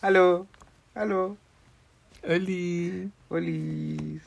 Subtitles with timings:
[0.00, 0.46] Aló,
[0.94, 1.36] aló,
[2.28, 3.10] Oli.
[3.28, 4.20] Oli.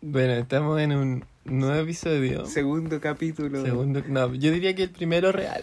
[0.00, 2.46] Bueno, estamos en un nuevo episodio.
[2.46, 3.64] Segundo capítulo.
[3.64, 5.62] Segundo, no, yo diría que el primero real.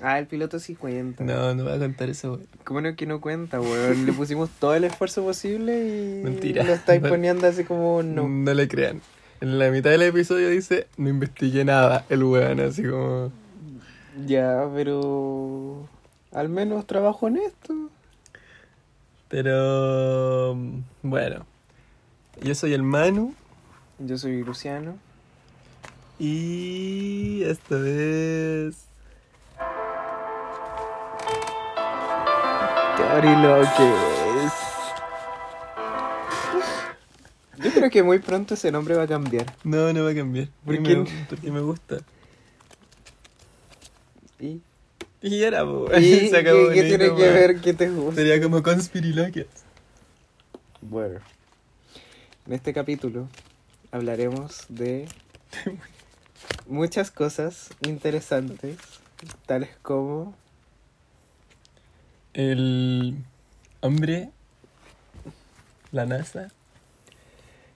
[0.00, 1.22] Ah, el piloto sí cuenta.
[1.22, 2.46] No, no voy a contar eso, güey.
[2.64, 4.06] ¿Cómo no que no cuenta, weón?
[4.06, 6.64] Le pusimos todo el esfuerzo posible y Mentira.
[6.64, 7.08] lo estáis No.
[7.08, 8.28] poniendo así como no.
[8.28, 9.00] No le crean.
[9.40, 13.32] En la mitad del episodio dice, no investigué nada, el weón, así como...
[14.26, 15.88] Ya, pero
[16.32, 17.90] al menos trabajo en esto.
[19.28, 20.56] Pero...
[21.02, 21.46] Bueno.
[22.42, 23.34] Yo soy el Manu
[23.98, 24.96] Yo soy Luciano.
[26.18, 28.86] y esto es...
[32.96, 34.52] Cari lo que es.
[37.64, 39.46] Yo creo que muy pronto ese nombre va a cambiar.
[39.64, 40.48] No, no va a cambiar.
[40.64, 40.96] ¿Por porque, qué?
[40.96, 41.98] me, porque me gusta.
[44.40, 44.60] ¿Y,
[45.22, 45.88] Y era, po.
[45.98, 48.16] ¿Y Se acabó qué, qué tiene que ver que te gusta?
[48.16, 49.46] Sería como conspiriloquias.
[50.80, 51.20] Bueno,
[52.46, 53.28] en este capítulo
[53.92, 55.06] hablaremos de
[56.66, 58.78] muchas cosas interesantes,
[59.46, 60.34] tales como
[62.34, 63.16] El
[63.80, 64.30] hombre,
[65.92, 66.48] la NASA,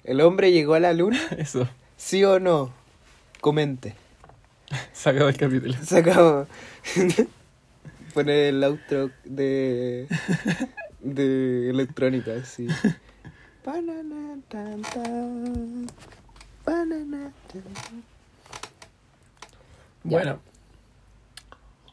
[0.02, 1.20] ¿el hombre llegó a la luna?
[1.38, 1.68] eso.
[1.96, 2.72] ¿Sí o no?
[3.40, 3.94] Comente.
[4.92, 5.74] Se acabó el capítulo.
[5.82, 6.46] Se acabó.
[8.14, 10.08] Pone el outro de,
[11.00, 12.66] de electrónica, así.
[13.64, 15.86] Banana, tan, tan.
[16.64, 18.02] Banana, tan, tan.
[20.04, 20.10] Ya.
[20.10, 20.40] Bueno.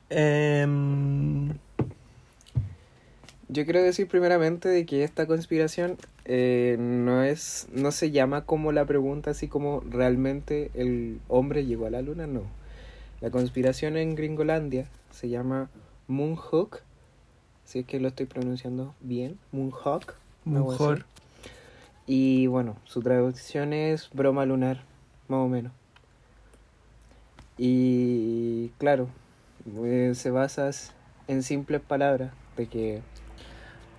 [0.09, 1.49] Em,
[3.49, 8.71] Yo quiero decir primeramente de que esta conspiración eh, no es, no se llama como
[8.71, 12.62] la pregunta así como realmente el hombre llegó a la luna, no.
[13.23, 15.69] La conspiración en Gringolandia se llama
[16.09, 16.81] Moonhook,
[17.63, 20.15] si es que lo estoy pronunciando bien, Moonhawk.
[20.43, 21.05] mejor.
[22.05, 24.83] Y bueno, su traducción es broma lunar,
[25.29, 25.71] más o menos.
[27.57, 29.07] Y claro,
[29.85, 30.69] eh, se basa
[31.29, 33.01] en simples palabras de que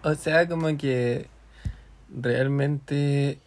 [0.03, 1.29] O sea, como que
[2.15, 3.39] realmente.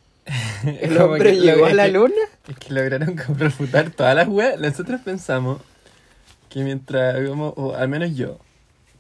[0.66, 2.16] el hombre llegó a la luna.
[2.48, 4.60] Es que lograron refutar todas las weas.
[4.60, 5.62] Nosotros pensamos
[6.50, 8.40] que mientras íbamos, o al menos yo,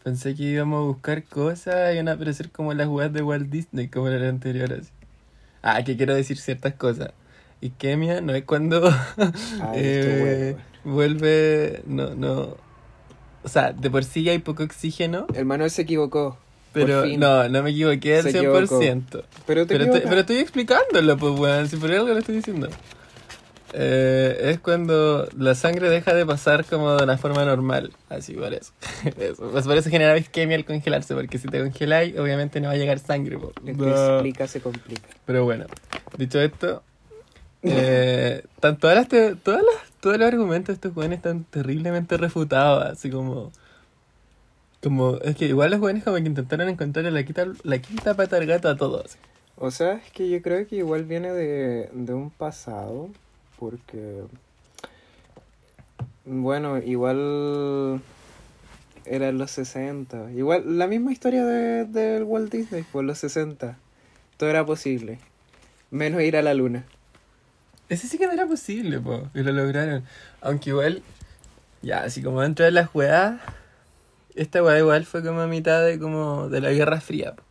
[0.04, 3.50] pensé que íbamos a buscar cosas y iban a aparecer como las weas de Walt
[3.50, 4.74] Disney, como era la anterior.
[4.74, 4.90] Así.
[5.62, 7.12] Ah, que quiero decir ciertas cosas.
[7.60, 8.94] Y Kemia no es cuando
[9.74, 12.58] eh, vuelve, no, no.
[13.44, 16.38] O sea, de por sí ya hay poco oxígeno, El Manuel se equivocó.
[16.74, 19.24] pero no, no me equivoqué al Se 100%.
[19.46, 21.68] Pero te Pero, estoy, pero estoy explicándolo, pues, weón.
[21.68, 22.70] Si por algo lo estoy diciendo.
[23.74, 27.92] Eh, es cuando la sangre deja de pasar como de una forma normal.
[28.10, 28.72] Así, por eso.
[29.20, 29.50] eso.
[29.52, 31.14] Pues por eso genera isquemia al congelarse.
[31.14, 33.38] Porque si te congeláis, obviamente no va a llegar sangre.
[33.38, 33.52] po.
[33.64, 35.08] Que explica se complica.
[35.26, 35.66] Pero bueno,
[36.18, 36.82] dicho esto,
[37.64, 42.18] eh, están todas las, te- todas las, todos los argumentos de estos jóvenes están terriblemente
[42.18, 42.86] refutados.
[42.86, 43.52] Así como.
[44.82, 48.38] Como, es que igual los jóvenes como que intentaron encontrar la quinta, la quinta pata
[48.38, 49.18] al gato a todos.
[49.56, 53.10] O sea, es que yo creo que igual viene de, de un pasado,
[53.60, 54.24] porque,
[56.26, 58.02] bueno, igual
[59.06, 60.32] eran los 60.
[60.34, 63.78] Igual, la misma historia de, del Walt Disney, por los 60.
[64.38, 65.20] Todo era posible,
[65.92, 66.86] menos ir a la luna.
[67.90, 70.04] Ese sí que no era posible, po, y lo lograron.
[70.42, 71.02] Aunque igual,
[71.82, 73.40] ya, así como dentro de las weas,
[74.36, 77.34] esta wea igual fue como a mitad de como de la Guerra Fría.
[77.34, 77.47] po.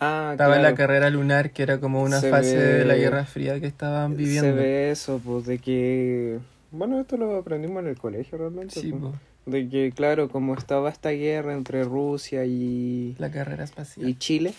[0.00, 2.94] Ah, Estaba en la carrera lunar, que era como una Se fase ve- de la
[2.96, 4.48] Guerra Fría que estaban viviendo.
[4.48, 6.38] Se ve eso, pues, de que...
[6.70, 8.80] Bueno, esto lo aprendimos en el colegio realmente.
[8.80, 9.02] Sí, pues.
[9.02, 14.08] po, De que, claro, como estaba esta guerra entre Rusia y, la carrera espacial.
[14.08, 14.54] y Chile,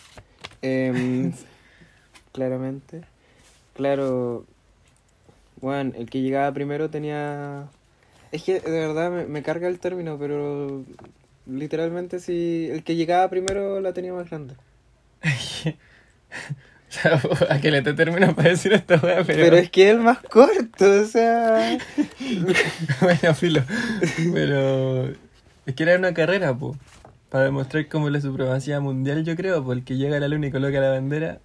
[0.61, 1.31] em,
[2.33, 3.01] claramente,
[3.75, 4.45] claro,
[5.61, 7.67] bueno, el que llegaba primero tenía...
[8.31, 10.83] Es que de verdad me, me carga el término, pero
[11.47, 14.55] literalmente si el que llegaba primero la tenía más grande.
[16.89, 17.21] O sea,
[17.51, 19.43] a que le te termino para decir esta wea, pero...
[19.43, 21.77] Pero, es que es el más corto, o sea...
[23.01, 23.61] bueno, filo.
[24.33, 25.09] Pero
[25.67, 26.75] es que era una carrera, po.
[27.29, 30.79] Para demostrar como la supremacía mundial, yo creo, porque llega a la luna y coloca
[30.79, 31.37] la bandera.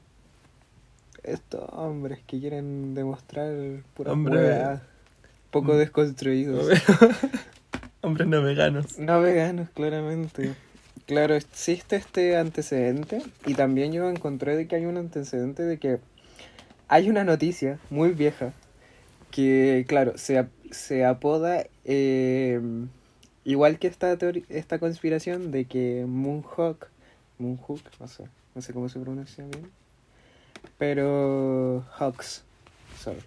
[1.22, 3.52] Estos hombres que quieren demostrar
[3.92, 4.78] pura Hombre.
[5.50, 5.76] poco Mm.
[5.76, 6.68] desconstruidos.
[8.00, 8.98] Hombres no veganos.
[8.98, 10.54] No veganos, claramente.
[11.06, 15.98] Claro, existe este antecedente y también yo encontré de que hay un antecedente de que
[16.88, 18.52] hay una noticia muy vieja
[19.30, 22.60] que, claro, se, se apoda eh,
[23.44, 24.16] igual que esta,
[24.48, 26.88] esta conspiración de que Moonhawk
[27.38, 28.24] Moonhook, no sé,
[28.54, 29.70] no sé cómo se pronuncia bien.
[30.78, 32.44] Pero Hawks,
[32.98, 33.20] sorry.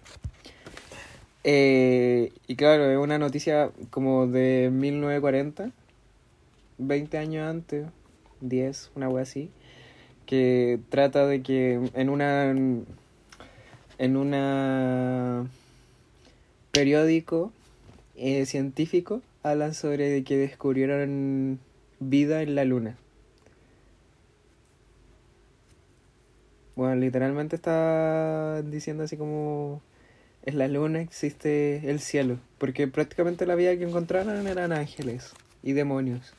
[1.44, 5.70] Eh, y claro, es una noticia como de 1940,
[6.78, 7.86] 20 años antes,
[8.40, 9.50] 10, una wea así,
[10.26, 12.50] que trata de que en una
[13.98, 15.48] en una
[16.70, 17.52] periódico
[18.16, 21.58] eh, científico hablan sobre que descubrieron
[22.00, 22.96] vida en la luna.
[26.76, 29.82] Bueno, literalmente está diciendo así como
[30.44, 35.32] en la luna existe el cielo, porque prácticamente la vida que encontraron eran ángeles
[35.62, 36.32] y demonios.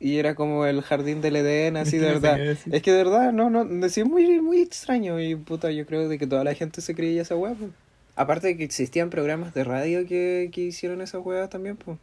[0.00, 2.38] Y era como el jardín del Edén, así de verdad.
[2.40, 5.20] Es que de verdad, no, no, es muy, muy extraño.
[5.20, 7.54] Y puta, yo creo de que toda la gente se creía esa weá.
[7.54, 7.70] pues.
[8.16, 11.98] Aparte de que existían programas de radio que, que hicieron esa weá también, pues.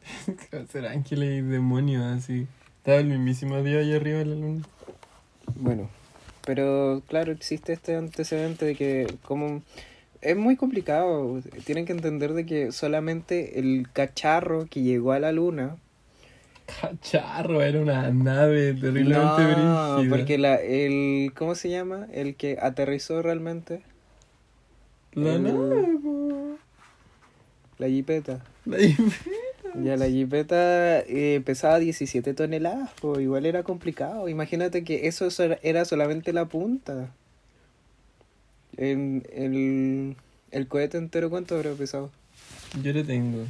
[0.72, 2.46] Ser ángeles y demonios, así.
[2.78, 4.62] Estaba el mismísimo Dios ahí arriba de la luna.
[5.56, 5.90] Bueno,
[6.46, 9.62] pero claro, existe este antecedente de que como
[10.22, 15.32] es muy complicado, tienen que entender de que solamente el cacharro que llegó a la
[15.32, 15.76] luna
[16.80, 20.16] Cacharro, era una nave terriblemente no, brígida.
[20.16, 22.06] porque la el ¿cómo se llama?
[22.12, 23.82] El que aterrizó realmente,
[25.12, 26.56] La el- nave, po.
[27.78, 28.44] la jipeta.
[28.66, 28.78] La
[29.84, 34.28] Ya la jipeta eh, pesaba 17 toneladas, pues igual era complicado.
[34.28, 37.10] Imagínate que eso so- era solamente la punta.
[38.76, 40.16] El, el,
[40.50, 42.10] el cohete entero, ¿cuánto habrá pesado?
[42.82, 43.44] Yo lo tengo.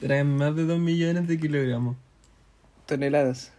[0.00, 1.96] Eran más de 2 millones de kilogramos.
[2.86, 3.52] Toneladas.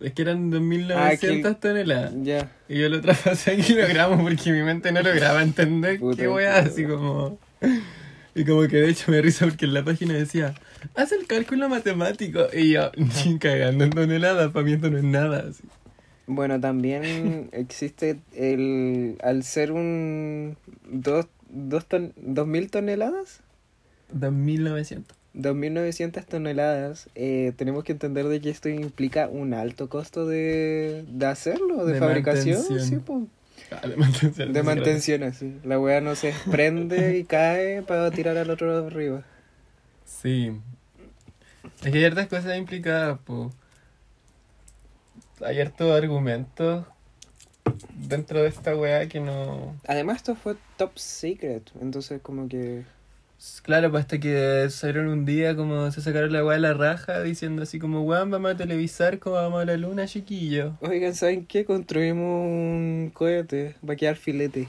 [0.00, 2.12] Es que eran 2.900 Ah, que- toneladas.
[2.22, 2.50] Ya.
[2.68, 6.58] Y yo lo traspasé en kilogramos porque mi mente no lograba entender Puta, qué weá,
[6.58, 7.38] así como...
[8.34, 10.54] Y como que de hecho me risa porque en la página decía,
[10.94, 12.46] haz el cálculo matemático.
[12.52, 12.90] Y yo,
[13.26, 15.44] ni cagando en toneladas, para mí esto no es nada.
[15.50, 15.62] Así.
[16.26, 19.18] Bueno, también existe el.
[19.22, 20.56] Al ser un.
[20.90, 23.40] Dos, dos ton, ¿Dos mil toneladas?
[24.16, 25.02] 2.900.
[25.34, 31.26] 2.900 toneladas, eh, tenemos que entender de que esto implica un alto costo de, de
[31.26, 33.00] hacerlo, de, De fabricación, mantención.
[33.06, 33.30] sí.
[33.70, 34.52] Ah, de mantención.
[34.52, 35.58] de mantención, así.
[35.64, 39.24] La weá no se prende y cae para tirar al otro arriba.
[40.04, 40.52] Sí.
[41.82, 43.50] Es que hay hartas cosas implicadas, po.
[45.44, 46.86] Hay hartos argumentos
[47.94, 49.74] dentro de esta weá que no...
[49.86, 52.84] Además, esto fue top secret, entonces, como que.
[53.62, 57.22] Claro, pues hasta que salieron un día como se sacaron la weá de la raja
[57.22, 60.76] diciendo así como, weón, vamos a televisar como vamos a la luna, chiquillo.
[60.80, 61.64] Oigan, ¿saben qué?
[61.64, 64.68] Construimos un cohete, va a quedar filete.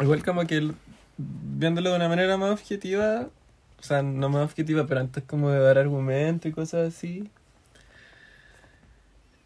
[0.00, 0.72] Igual como que
[1.18, 3.28] viéndolo de una manera más objetiva,
[3.78, 7.30] o sea, no más objetiva, pero antes como de dar argumentos y cosas así.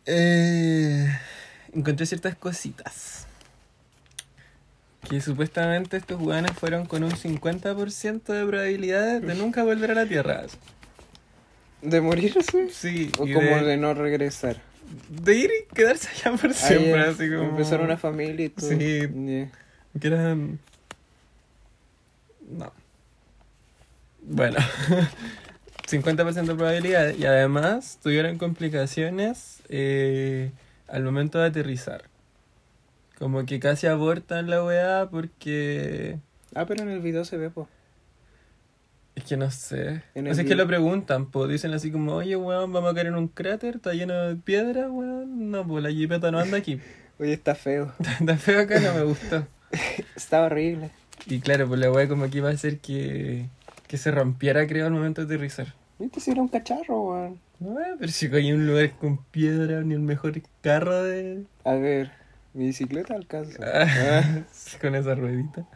[0.06, 1.06] Eh,
[1.72, 3.26] encontré ciertas cositas.
[5.08, 10.06] Que supuestamente estos jugadores fueron con un 50% de probabilidades de nunca volver a la
[10.06, 10.44] Tierra.
[11.82, 12.70] ¿De morirse?
[12.70, 14.56] Sí, O como de, de no regresar.
[15.10, 17.50] de ir y quedarse allá por siempre, así como...
[17.50, 18.68] Empezar una familia y todo.
[18.70, 18.76] Sí.
[18.78, 19.50] Que
[20.02, 20.58] eran.
[22.50, 22.72] No.
[24.22, 24.58] Bueno.
[25.86, 27.14] 50% de probabilidad.
[27.14, 30.50] Y además tuvieron complicaciones eh,
[30.88, 32.04] al momento de aterrizar.
[33.18, 36.18] Como que casi abortan la weá porque.
[36.54, 37.68] Ah, pero en el video se ve, po.
[39.14, 40.02] Es que no sé.
[40.14, 42.94] En O sea, es que lo preguntan, pues dicen así como, oye, weón, vamos a
[42.94, 45.50] caer en un cráter, está lleno de piedra, weón.
[45.50, 46.80] No, pues la jipeta no anda aquí.
[47.20, 47.92] Oye, está feo.
[48.20, 49.46] Está feo acá, no me gustó.
[50.16, 50.90] Está horrible.
[51.26, 53.46] Y claro, pues la weá como que iba a hacer que,
[53.86, 55.74] que se rompiera, creo, al momento de aterrizar.
[56.00, 57.38] Viste si era un cacharro, weón.
[57.60, 61.44] No, eh, pero si hay un lugar con piedra, ni el mejor carro de...
[61.64, 62.10] A ver,
[62.54, 63.58] mi bicicleta alcanza.
[63.62, 64.42] Ah,
[64.80, 65.66] con esa ruedita.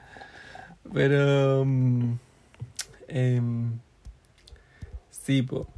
[0.92, 1.62] Pero...
[3.08, 3.78] em,
[5.10, 5.68] sí, po.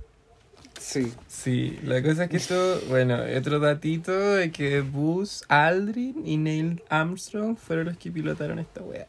[0.79, 1.13] Sí.
[1.29, 6.83] Sí, la cosa es que esto, bueno, otro datito de que Buzz Aldrin y Neil
[6.89, 9.07] Armstrong fueron los que pilotaron esta wea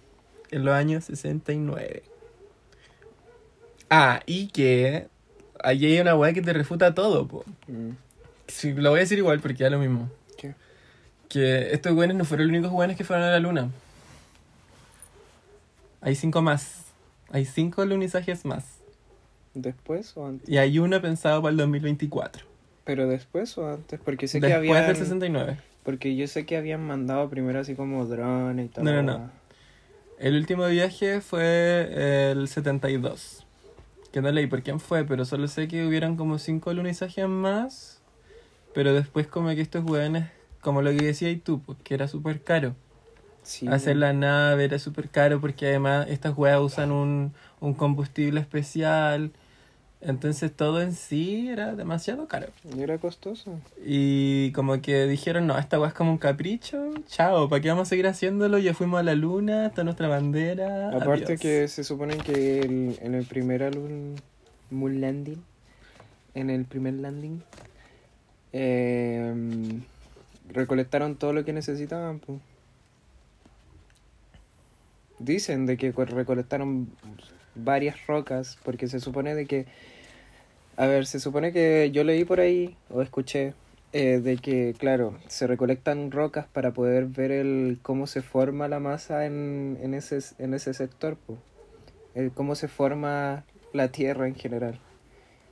[0.52, 2.04] en los años 69.
[3.90, 5.08] Ah, y que
[5.64, 7.46] allí hay una wea que te refuta todo, po.
[7.68, 7.92] Mm.
[8.48, 10.10] Sí, lo voy a decir igual porque es lo mismo.
[11.32, 13.70] Que estos weones no fueron los únicos weones que fueron a la luna.
[16.02, 16.84] Hay cinco más.
[17.32, 18.66] Hay cinco lunizajes más.
[19.54, 20.50] ¿Después o antes?
[20.50, 22.46] Y hay uno pensado para el 2024.
[22.84, 24.88] Pero después o antes, porque sé que Después habían...
[24.88, 25.58] del 69.
[25.84, 28.84] Porque yo sé que habían mandado primero así como drones y todo.
[28.84, 29.32] No, no, no.
[30.20, 33.46] El último viaje fue el 72.
[34.12, 38.02] que no leí por quién fue, pero solo sé que hubieron como cinco alunizajes más.
[38.74, 40.26] Pero después como que estos weones,
[40.62, 42.76] como lo que decías tú, pues, que era súper caro.
[43.44, 48.40] Sí, Hacer la nave era súper caro porque además estas weas usan un, un combustible
[48.40, 49.32] especial.
[50.00, 52.48] Entonces todo en sí era demasiado caro.
[52.76, 53.60] y era costoso.
[53.86, 56.92] Y como que dijeron, no, esta wea es como un capricho.
[57.08, 58.58] Chao, ¿para qué vamos a seguir haciéndolo?
[58.58, 60.90] Ya fuimos a la luna, está nuestra bandera.
[60.90, 61.40] Aparte adiós".
[61.40, 64.16] que se supone que el- en el primer álbum
[64.72, 65.44] Moon Landing,
[66.34, 67.42] en el primer landing,
[68.54, 69.34] eh,
[70.54, 72.20] recolectaron todo lo que necesitaban.
[72.20, 72.40] po.
[75.20, 76.90] Dicen de que co- recolectaron
[77.56, 79.66] varias rocas, porque se supone de que,
[80.78, 83.54] a ver, se supone que yo leí por ahí o escuché
[83.94, 88.80] eh, de que, claro, se recolectan rocas para poder ver el cómo se forma la
[88.80, 91.38] masa en, en, ese, en ese sector, po.
[92.16, 93.44] El cómo se forma
[93.74, 94.80] la Tierra en general.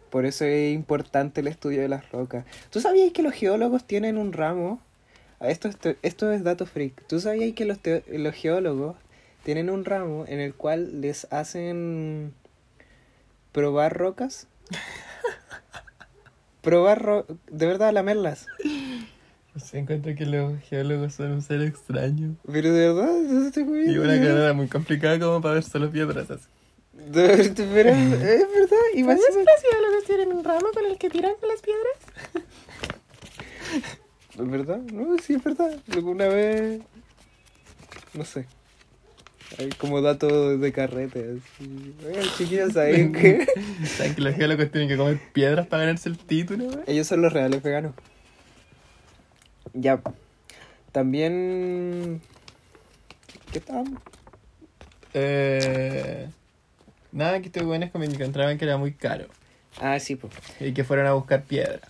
[0.10, 2.44] Por eso es importante el estudio de las rocas.
[2.72, 4.82] ¿Tú sabías que los geólogos tienen un ramo?
[5.42, 7.06] Esto, esto, esto es dato freak.
[7.08, 7.78] ¿Tú sabías que los,
[8.08, 8.96] los geólogos
[9.44, 12.34] tienen un ramo en el cual les hacen
[13.52, 14.48] probar rocas?
[16.62, 18.48] probar ro de verdad lamerlas.
[19.56, 22.36] Se encuentra que los geólogos son un ser extraño.
[22.52, 26.30] Pero de verdad, no estoy Y una carrera muy complicada como para ver solo piedras
[26.30, 26.46] así.
[26.94, 28.78] De verdad, pero es verdad.
[28.94, 31.96] Y más encima- los geólogos tienen un ramo con el que tiran con las piedras?
[34.40, 34.78] ¿Es verdad?
[34.94, 35.78] No, sí, es verdad.
[35.94, 36.82] Alguna vez.
[38.14, 38.46] No sé.
[39.58, 41.38] Hay como datos de carrete.
[41.38, 41.96] Así.
[42.06, 43.46] Oigan, chiquillos, ¿saben qué?
[43.86, 46.66] ¿Saben que los geólogos tienen que comer piedras para ganarse el título?
[46.66, 46.80] güey?
[46.88, 47.94] Ellos son los reales veganos.
[49.74, 50.00] Ya.
[50.92, 52.22] También.
[53.52, 53.86] ¿Qué tal?
[55.14, 56.30] Eh,
[57.12, 59.26] nada, que estos buenos que encontraban que era muy caro
[59.82, 60.32] Ah, sí, pues.
[60.60, 61.82] y que fueron a buscar piedra.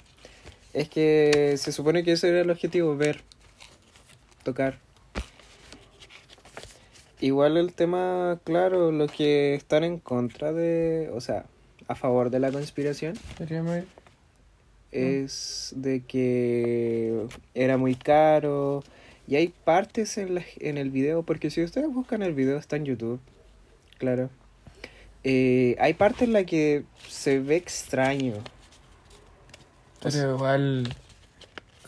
[0.74, 3.22] Es que se supone que ese era el objetivo: ver,
[4.44, 4.80] tocar.
[7.22, 11.10] Igual el tema, claro, los que están en contra de.
[11.14, 11.46] O sea,
[11.88, 13.16] a favor de la conspiración.
[14.92, 18.84] Es de que era muy caro
[19.28, 22.76] y hay partes en, la- en el video, porque si ustedes buscan el video está
[22.78, 23.20] en YouTube,
[24.00, 24.32] claro.
[25.24, 28.36] Eh, hay partes en la que se ve extraño.
[30.02, 30.88] Pero igual,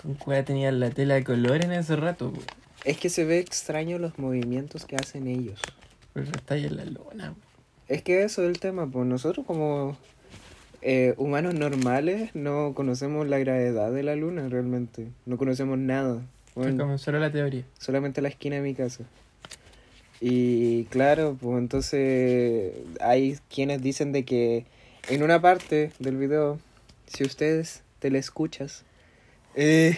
[0.01, 2.43] con cuál tenían la tela de color en ese rato, güey.
[2.85, 5.59] es que se ve extraño los movimientos que hacen ellos.
[6.13, 7.29] Pero está ahí en la luna.
[7.29, 7.51] güey.
[7.87, 9.97] Es que eso es el tema, pues nosotros como
[10.81, 16.21] eh, humanos normales no conocemos la gravedad de la luna realmente, no conocemos nada.
[16.55, 17.63] Bueno, como solo la teoría.
[17.77, 19.03] solamente la esquina de mi casa.
[20.19, 24.65] Y claro, pues entonces hay quienes dicen de que
[25.09, 26.59] en una parte del video,
[27.07, 28.83] si ustedes te la escuchas,
[29.55, 29.97] eh,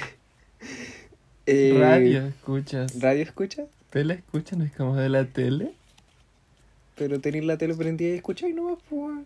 [1.47, 2.99] eh, Radio, escuchas.
[2.99, 4.57] radio escucha, ¿Tele escuchas?
[4.59, 5.71] ¿No es como de la tele?
[6.95, 9.25] pero tenéis la tele prendida y escucháis nomás, pues.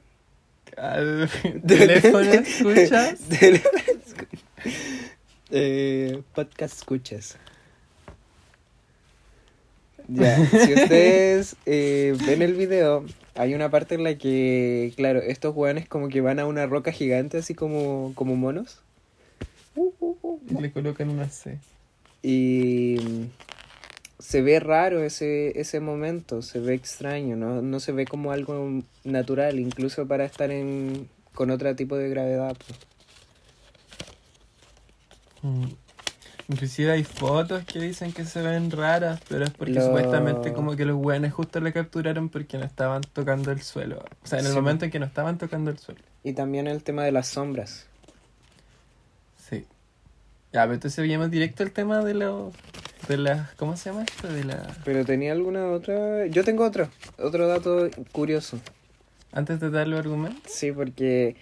[0.78, 1.30] Al-
[1.68, 3.20] ¿Teléfono escuchas?
[3.40, 3.62] Tele-
[5.52, 7.38] eh, podcast escuchas.
[10.08, 13.06] Ya, si ustedes eh, ven el video,
[13.38, 16.92] hay una parte en la que, claro, estos hueones como que van a una roca
[16.92, 18.82] gigante, así como, como monos.
[20.50, 21.60] Y le colocan una C.
[22.24, 23.26] Y mm,
[24.20, 27.62] se ve raro ese, ese momento, se ve extraño, ¿no?
[27.62, 32.58] No se ve como algo natural, incluso para estar en, con otro tipo de gravedad.
[32.66, 32.80] pues.
[35.44, 35.87] Mm.
[36.50, 40.78] Inclusive hay fotos que dicen que se ven raras, pero es porque Lo- supuestamente como
[40.78, 44.04] que los buenos justo le capturaron porque no estaban tocando el suelo.
[44.24, 44.58] O sea, en el Sí.
[44.58, 46.00] momento en que no estaban tocando el suelo.
[46.24, 47.88] Y también el tema de las sombras.
[49.50, 49.66] Sí.
[50.54, 52.54] Ya, pero entonces veíamos directo el tema de los...
[53.10, 53.52] De las...
[53.56, 54.28] ¿Cómo se llama esto?
[54.32, 54.74] De la...
[54.86, 56.28] Pero tenía alguna otra...
[56.28, 58.60] Yo tengo otro, otro dato curioso.
[59.34, 60.50] Antes de dar los argumentos.
[60.52, 61.36] Sí, porque...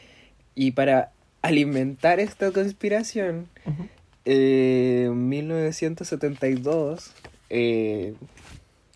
[0.55, 1.11] Y para
[1.43, 3.47] alimentar esta conspiración.
[4.25, 7.13] Eh, en 1972,
[7.49, 8.15] eh,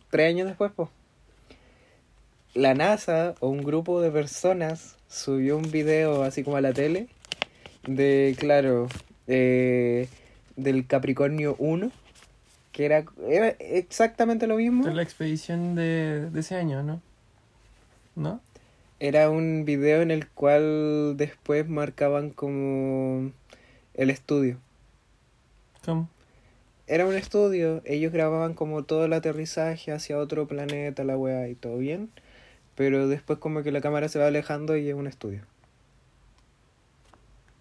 [0.09, 0.89] tres años después, po,
[2.55, 7.07] la NASA o un grupo de personas subió un video así como a la tele
[7.86, 8.88] de, claro,
[9.27, 10.07] eh,
[10.55, 11.91] del Capricornio 1,
[12.71, 14.88] que era, era exactamente lo mismo.
[14.88, 17.01] Es la expedición de, de ese año, ¿no?
[18.15, 18.41] ¿No?
[19.00, 23.31] Era un video en el cual después marcaban como
[23.93, 24.57] el estudio.
[26.88, 31.55] Era un estudio, ellos grababan como todo el aterrizaje hacia otro planeta, la weá y
[31.55, 32.10] todo bien.
[32.75, 35.41] pero después como que la cámara se va alejando y es un estudio.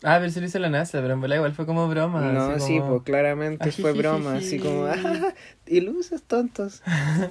[0.05, 2.33] Ah, pero se lo hizo la NASA, pero en verdad igual fue como broma.
[2.33, 5.35] no, sí, pues claramente fue broma, así como, ah,
[5.67, 6.83] ilusos tontos,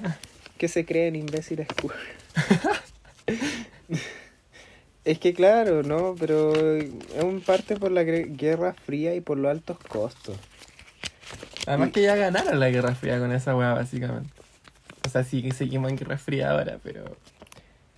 [0.58, 1.66] que se creen imbéciles.
[5.04, 6.14] es que claro, ¿no?
[6.18, 6.90] Pero es
[7.22, 10.36] un parte por la Guerra Fría y por los altos costos.
[11.68, 14.30] Además que ya ganaron la Guerra Fría con esa weá, básicamente.
[15.06, 17.04] O sea, sí que seguimos en Guerra Fría ahora, pero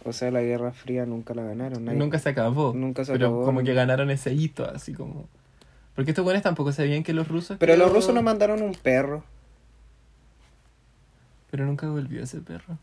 [0.05, 1.85] O sea, la Guerra Fría nunca la ganaron.
[1.85, 2.73] nadie- nunca se acabó.
[2.75, 3.45] Nunca se pero acabó.
[3.45, 5.29] como que ganaron ese hito, así como...
[5.95, 7.57] Porque estos buenos tampoco sabían que los rusos...
[7.59, 9.25] Pero los rusos nos mandaron un perro.
[11.51, 12.79] Pero nunca volvió ese perro.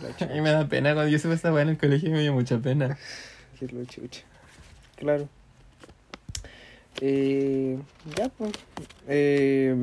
[0.20, 2.32] A mí me da pena cuando yo supe esa weá en el colegio me dio
[2.32, 2.96] mucha pena.
[3.60, 4.22] es lo chucha.
[4.96, 5.28] Claro.
[7.00, 7.78] Eh,
[8.16, 8.52] ya, pues.
[9.08, 9.74] Eh,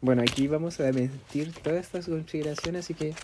[0.00, 3.14] bueno, aquí vamos a mentir todas estas consideraciones, así que,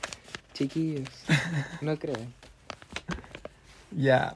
[0.54, 1.08] chiquillos,
[1.80, 2.32] no crean.
[3.92, 4.34] Ya.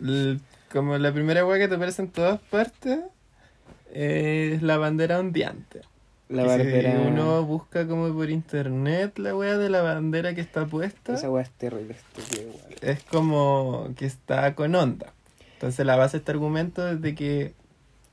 [0.00, 0.40] L-
[0.72, 2.98] como la primera weá que te aparece en todas partes
[3.92, 5.82] es la bandera ondeante.
[6.28, 7.00] La Que si bandera.
[7.06, 11.44] uno busca como por internet la weá de la bandera que está puesta, Esa weá
[11.44, 12.74] es terrible, estúpida igual.
[12.80, 15.12] es como que está con onda.
[15.54, 17.54] Entonces la base de este argumento es de que,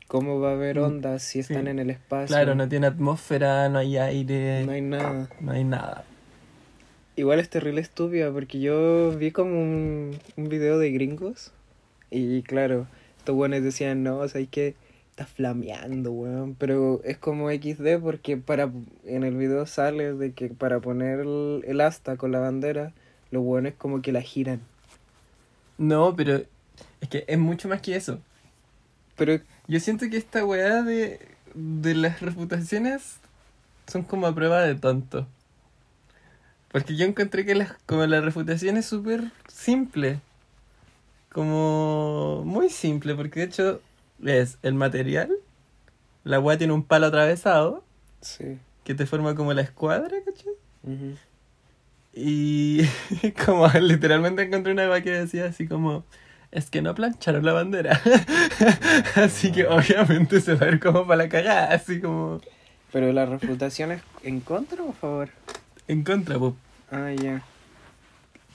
[0.07, 2.27] ¿Cómo va a haber ondas si están Mm, en el espacio?
[2.27, 5.29] claro, no tiene atmósfera, no hay aire, No hay nada.
[5.39, 6.05] no hay nada.
[7.15, 11.51] Igual es terrible estúpida porque yo vi como un, un video de gringos
[12.10, 14.75] y claro, estos buenos decían, no, o sea, hay que
[15.12, 18.71] está flameando, weón, pero es como XD porque para
[19.05, 22.93] en el video sale de que para poner el, el asta con la bandera,
[23.29, 24.62] los buenos como que la giran.
[25.77, 26.41] No, pero
[27.01, 28.20] es que es mucho más que eso.
[29.17, 31.20] Pero Yo siento que esta weá de,
[31.53, 33.17] de las reputaciones
[33.88, 35.27] son como a prueba de tonto.
[36.72, 40.22] Porque yo encontré que las, como la refutación es súper simple.
[41.31, 43.81] Como muy simple, porque de hecho
[44.24, 45.31] es el material,
[46.24, 47.83] la weá tiene un palo atravesado
[48.22, 48.59] sí.
[48.83, 51.18] que te forma como la escuadra, ¿cachai?
[52.14, 52.81] Y
[53.46, 56.03] como literalmente encontré una weá que decía así como,
[56.51, 58.01] es que no plancharon la bandera.
[59.16, 62.42] así que obviamente se va a ver como para la cagada, así como
[62.92, 65.29] Pero la refutación es en contra o a favor?
[65.87, 66.37] en contra.
[66.40, 66.55] po.
[66.92, 67.42] Ah, ya.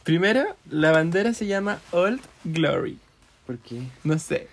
[0.04, 2.98] Primero, la bandera se llama Old Glory.
[3.46, 3.82] ¿Por qué?
[4.04, 4.48] No sé.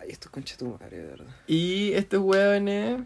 [0.00, 1.26] Ay, esto es concha tu madre, de verdad.
[1.46, 3.00] Y estos hueones,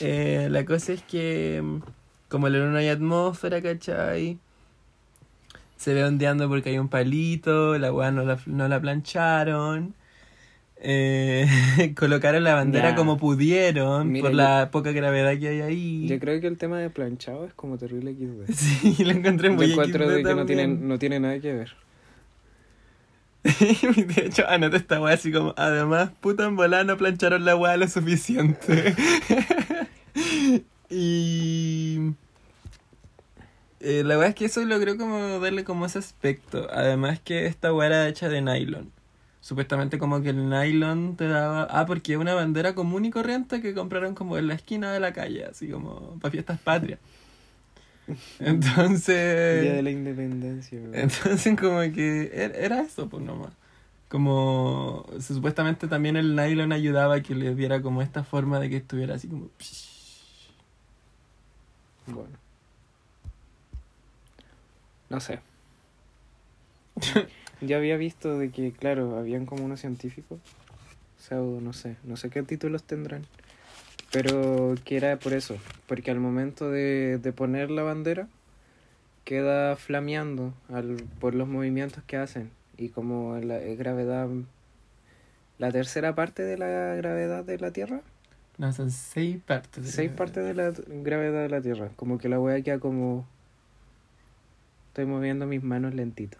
[0.00, 1.80] eh, la cosa es que mm,
[2.28, 4.38] como la luna hay atmósfera, ¿cachai?
[5.76, 9.94] Se ve ondeando porque hay un palito, la hueá no la, no la plancharon.
[10.86, 11.46] Eh,
[11.96, 16.06] colocaron la bandera como pudieron Mira, por yo- la poca gravedad que hay ahí.
[16.08, 18.52] Yo creo que el tema de planchado es como terrible XD.
[18.54, 21.52] Sí, lo encontré Yo muy encuentro XD de que no tiene, no tiene nada que
[21.52, 21.72] ver.
[23.44, 27.76] de hecho, anota esta weá así como, además, puta en volada no plancharon la weá
[27.76, 28.94] lo suficiente.
[30.90, 32.12] y...
[33.84, 36.68] eh, la weá es que eso logró como darle como ese aspecto.
[36.72, 38.90] Además que esta weá era hecha de nylon.
[39.40, 41.64] Supuestamente como que el nylon te daba...
[41.70, 45.00] Ah, porque es una bandera común y corriente que compraron como en la esquina de
[45.00, 46.98] la calle, así como para fiestas patrias.
[48.40, 49.62] Entonces...
[49.62, 50.80] Día de la Independencia.
[50.80, 51.00] güey.
[51.00, 53.50] Entonces como que er- era eso, pues nomás.
[54.08, 58.76] Como supuestamente también el nylon ayudaba a que le diera como esta forma de que
[58.78, 59.48] estuviera así como...
[62.06, 62.43] Bueno.
[65.14, 65.38] No sé.
[67.60, 70.40] Yo había visto de que, claro, habían como unos científicos,
[71.18, 73.22] pseudo, no sé, no sé qué títulos tendrán,
[74.10, 78.26] pero que era por eso, porque al momento de, de poner la bandera
[79.24, 84.28] queda flameando al, por los movimientos que hacen y como la es gravedad,
[85.58, 88.00] la tercera parte de la gravedad de la Tierra,
[88.58, 89.84] No, son seis partes.
[89.84, 91.90] de seis la- partes de la gravedad de la Tierra.
[91.94, 93.26] Como que la wea queda como.
[94.94, 96.38] Estoy moviendo mis manos lentito.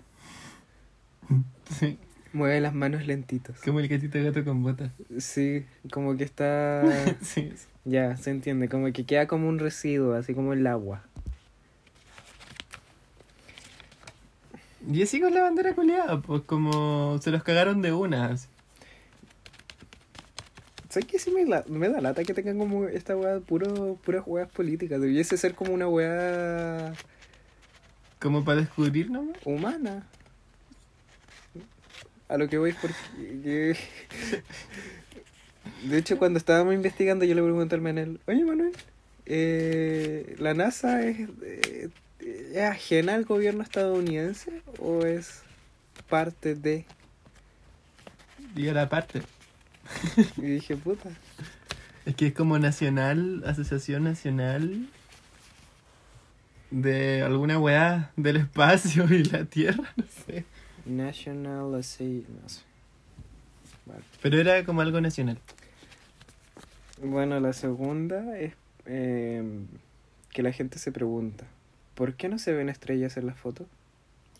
[1.76, 1.98] Sí,
[2.32, 3.56] Mueve las manos lentitos.
[3.64, 4.92] como el gatito gato con botas.
[5.18, 6.84] Sí, como que está.
[7.20, 7.52] Sí,
[7.84, 8.68] ya, se entiende.
[8.68, 11.02] Como que queda como un residuo, así como el agua.
[14.88, 18.36] Y así con la bandera culiada, pues como se los cagaron de una.
[20.90, 21.18] ¿Sabes qué?
[21.18, 25.00] Sí me, la- me da lata que tengan como esta wea puro, puras weas políticas.
[25.00, 26.92] Debiese ser como una wea
[28.24, 29.36] Como para descubrir nomás.
[29.44, 30.02] humana.
[32.26, 32.96] A lo que voy porque...
[33.42, 33.76] que-
[35.86, 38.72] De hecho, cuando estábamos investigando, yo le pregunté al Manel, oye Manuel,
[39.26, 45.42] eh, la NASA es, eh, ¿Es ajena al gobierno estadounidense o es
[46.08, 46.86] parte de?
[48.56, 49.20] Y era parte.
[50.38, 51.10] Y dije, puta.
[52.06, 54.88] Es que es como nacional, asociación nacional
[56.80, 60.44] de alguna weá del espacio y la tierra, no sé.
[60.84, 62.26] National Assay...
[62.42, 62.62] No sé.
[63.86, 64.02] Vale.
[64.20, 65.38] Pero era como algo nacional.
[67.02, 68.54] Bueno, la segunda es
[68.86, 69.42] eh,
[70.30, 71.44] que la gente se pregunta,
[71.94, 73.66] ¿por qué no se ven estrellas en las fotos?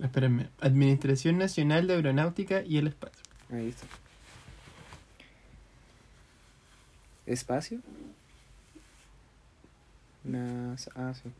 [0.01, 0.49] Espérenme.
[0.61, 3.23] Administración Nacional de Aeronáutica y el Espacio.
[3.53, 3.87] Ahí está.
[7.27, 7.79] ¿Espacio?
[10.29, 11.31] Nas- ah, sí.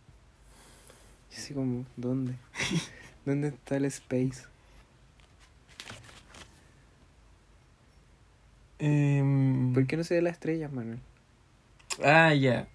[1.35, 2.35] Yo así como, ¿dónde?
[3.27, 4.47] ¿Dónde está el space?
[8.79, 11.01] Em, ¿Por qué no se ve las estrellas, Manuel?
[12.05, 12.69] Ah, ya.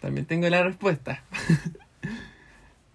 [0.00, 1.22] También tengo la respuesta.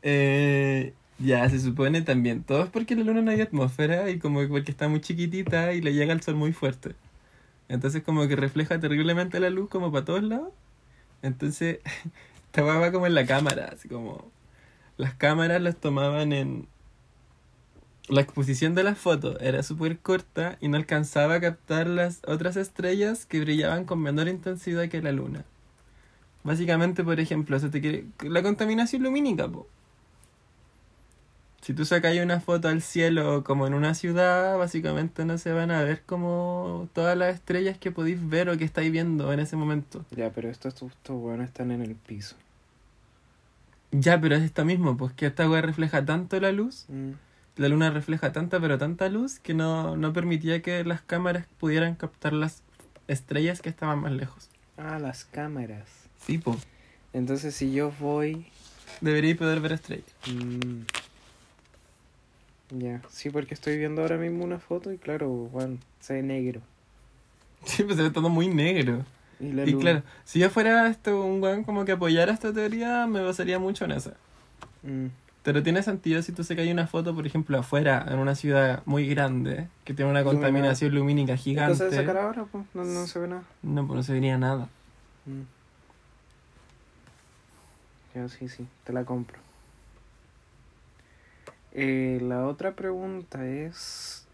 [0.06, 2.44] Eh, ya, se supone también.
[2.44, 5.80] Todo es porque la luna no hay atmósfera y como porque está muy chiquitita y
[5.80, 6.96] le llega el sol muy fuerte.
[7.70, 10.52] Entonces como que refleja terriblemente la luz como para todos lados.
[11.22, 11.80] Entonces,
[12.48, 14.33] esta va como en la cámara, así como...
[14.98, 16.68] Las cámaras las tomaban en...
[18.10, 22.58] La exposición de las fotos era súper corta y no alcanzaba a captar las otras
[22.58, 25.46] estrellas que brillaban con menor intensidad que la luna.
[26.44, 28.06] Básicamente, por ejemplo, se te quiere...
[28.22, 29.68] la contaminación lumínica, po.
[31.62, 35.72] Si tú sacas una foto al cielo como en una ciudad, básicamente no se van
[35.72, 39.56] a ver como todas las estrellas que podéis ver o que estáis viendo en ese
[39.56, 40.04] momento.
[40.12, 42.36] Ya, pero estos, estos weones están en el piso.
[43.96, 47.12] Ya, pero es esto mismo, pues que esta weá refleja tanto la luz, Mm.
[47.58, 51.94] la luna refleja tanta pero tanta luz que no, no permitía que las cámaras pudieran
[51.96, 52.64] captar las
[53.08, 54.50] estrellas que estaban más lejos.
[54.78, 55.88] Ah, las cámaras.
[56.26, 56.58] Sí, po.
[57.14, 58.48] Entonces, si yo voy...
[59.02, 60.08] Deberíais poder ver estrellas.
[60.28, 60.82] mm,
[62.80, 66.62] Ya, sí, porque estoy viendo ahora mismo una foto y claro, bueno, se ve negro.
[67.66, 69.06] Sí, pues se ve todo muy negro.
[69.44, 69.82] Y la Y luna.
[69.82, 73.86] claro, si yo fuera esto, un weón como que apoyara esta teoría, me basaría mucho
[73.86, 74.14] en esa.
[74.84, 75.08] Mm,
[75.44, 78.82] Pero tiene sentido si tú se hay una foto, por ejemplo, afuera, en una ciudad
[78.86, 81.96] muy grande, que tiene una contaminación lumínica ¿Qué cosa de gigante.
[81.96, 82.46] sacar ahora?
[82.46, 82.66] Pues?
[82.74, 83.44] No, no se ve nada.
[83.64, 84.70] No, pues no se vería nada.
[85.26, 85.42] Mm.
[88.16, 89.40] Ya, sí, sí, te la compro.
[91.74, 94.28] Eh, la otra pregunta es,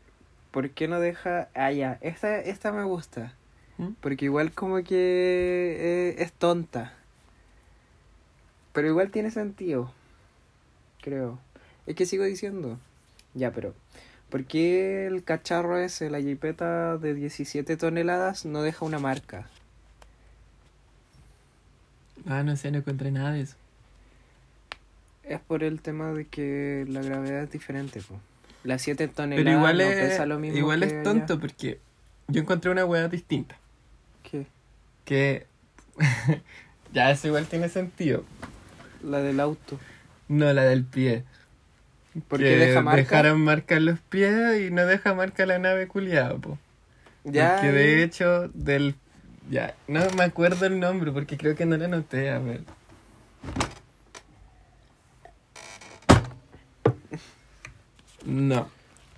[0.51, 1.47] ¿por qué no deja...
[1.55, 3.33] Ah, ya, esta, esta me gusta.
[3.79, 3.93] ¿Mm?
[4.01, 6.93] Porque igual como que eh, es tonta.
[8.73, 9.91] Pero igual tiene sentido.
[11.01, 11.39] Creo.
[11.87, 12.77] Es que sigo diciendo.
[13.33, 13.73] Ya, pero...
[14.29, 19.47] ¿Por qué el cacharro ese, la jipeta de 17 toneladas, no deja una marca?
[22.27, 23.55] Ah, no sé, no encontré nada de eso.
[25.23, 28.19] Es por el tema de que la gravedad es diferente, po.
[28.63, 31.03] Las 7 toneladas Pero igual no es, pesa lo mismo igual que es allá.
[31.03, 31.79] tonto porque
[32.27, 33.57] yo encontré una weá distinta.
[35.09, 35.47] Que
[36.93, 38.23] ya eso igual tiene sentido.
[39.03, 39.79] La del auto.
[40.27, 41.23] No la del pie.
[42.27, 43.01] ¿Por que qué deja marca?
[43.01, 46.59] Dejaron marca en los pies y no deja marca la nave culiada, po.
[47.23, 48.93] Ya, Porque de hecho, del.
[49.49, 52.61] Ya, no me acuerdo el nombre porque creo que no lo anoté, a ver.
[58.25, 58.69] No,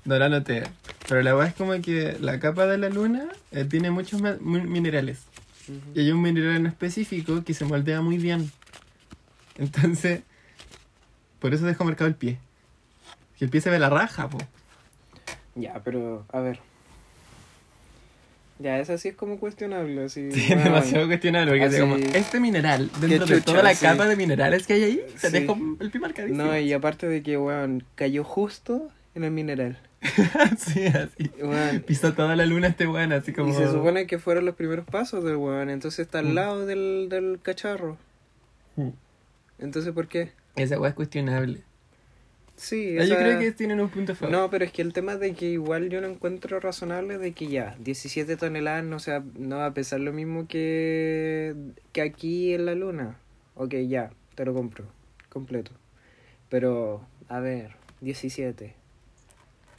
[0.05, 0.63] no lo anoté.
[1.09, 4.37] Pero la verdad es como que la capa de la luna eh, tiene muchos ma-
[5.95, 8.51] Y hay un mineral en específico que se moldea muy bien.
[9.57, 10.21] Entonces,
[11.39, 12.37] por eso dejo marcado el pie.
[13.37, 14.37] Que el pie se ve la raja, po.
[15.55, 16.59] Ya, pero, a ver.
[18.59, 20.31] Ya, esa sí es como cuestionable, así.
[20.31, 21.51] Sí, bueno, demasiado cuestionable.
[21.51, 23.83] Porque así- como, este mineral, dentro de chucha, toda la sí.
[23.85, 25.39] capa de minerales que hay ahí, se Sí.
[25.39, 26.43] dejó el pie marcadísimo.
[26.43, 29.79] No, y aparte de que, weón, cayó justo en el mineral.
[30.57, 31.31] sí, así.
[31.85, 33.49] Pisó toda la luna este weón, así como.
[33.49, 36.33] Y se supone que fueron los primeros pasos del weón, entonces está al Mm.
[36.33, 37.97] lado del, del cacharro.
[38.77, 38.89] Mm.
[39.59, 40.31] Entonces, ¿por qué?
[40.55, 41.61] Esa weá es cuestionable.
[42.55, 44.31] Sí, Ah, Yo esa- creo que tienen un punto favor.
[44.31, 47.47] No, pero es que el tema de que igual yo no encuentro razonable de que
[47.47, 51.55] ya, 17 toneladas no, sea, no va a pesar lo mismo que,
[51.91, 53.17] que aquí en la luna.
[53.55, 54.85] Ok, ya, te lo compro,
[55.29, 55.71] completo.
[56.49, 58.75] Pero, a ver, 17.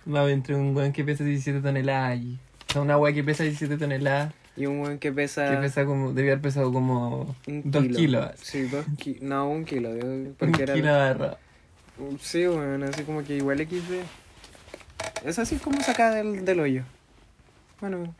[0.06, 2.38] Va entre un weón que pesa 17 toneladas y.
[2.68, 5.50] O sea, una weá que pesa 17 toneladas, Y un buen que pesa...
[5.50, 6.12] que pesa como.
[6.12, 7.36] Debía haber pesado como.
[7.46, 7.96] un 2 kilo.
[7.98, 8.30] kilos.
[8.42, 9.22] Sí, dos kilos.
[9.22, 9.90] No, un kilo.
[9.90, 10.74] Un Porque era...
[10.74, 11.36] kilo de arroz.
[12.20, 15.26] Sí, bueno, así como que igual XD.
[15.26, 16.82] Es así como saca del, del hoyo.
[17.80, 18.14] Bueno,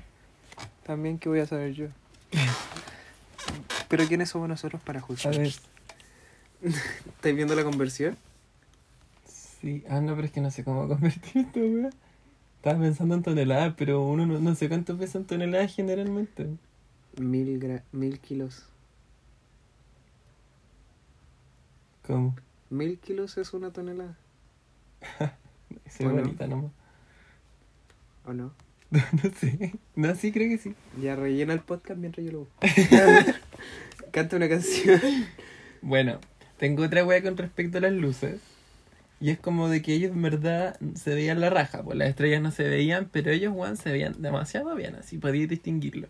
[0.84, 1.86] también que voy a saber yo.
[3.88, 5.36] Pero ¿quiénes somos nosotros para A juzgar?
[5.36, 5.52] ver.
[6.62, 8.16] ¿Estáis viendo la conversión?
[9.62, 11.90] Sí, ah, no, pero es que no sé cómo convertir esta weá.
[12.57, 16.48] Estaba pensando en toneladas, pero uno no, no sé cuánto pesa en toneladas generalmente.
[17.18, 18.66] Mil, gra- mil kilos.
[22.07, 22.35] ¿Cómo?
[22.70, 24.16] Mil kilos es una tonelada,
[26.01, 26.72] bonita nomás.
[28.25, 28.53] ¿o no?
[28.90, 29.75] no sé.
[29.94, 30.75] No, sí, creo que sí.
[31.01, 32.61] Ya rellena el podcast mientras yo lo busco.
[34.11, 35.01] Canta una canción.
[35.81, 36.18] Bueno,
[36.59, 38.40] tengo otra wea con respecto a las luces.
[39.22, 42.42] Y es como de que ellos en verdad se veían la raja, pues las estrellas
[42.42, 46.08] no se veían, pero ellos, weón, se veían demasiado bien, así podías distinguirlo.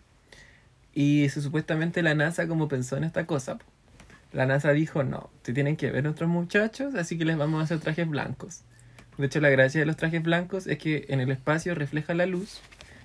[0.95, 3.59] Y supuestamente la NASA como pensó en esta cosa,
[4.31, 7.65] la NASA dijo, no, se tienen que ver nuestros muchachos, así que les vamos a
[7.65, 8.63] hacer trajes blancos.
[9.19, 12.25] De hecho, la gracia de los trajes blancos es que en el espacio refleja la
[12.25, 12.61] luz,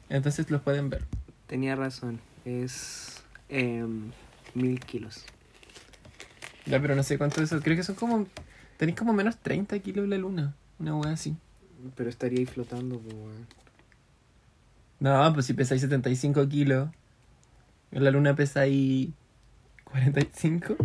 [0.08, 1.02] entonces los pueden ver.
[1.48, 4.10] Tenía razón, es em,
[4.54, 5.26] mil kilos.
[6.64, 8.26] Ya, pero no sé cuánto eso, creo que son como,
[8.78, 11.36] tenéis como menos 30 kilos la luna, una wea así.
[11.94, 13.46] Pero estaría ahí flotando, pues, weón.
[15.00, 16.88] No, pues si pesáis 75 kilos.
[17.90, 19.12] La luna pesa ahí
[19.84, 20.76] 45.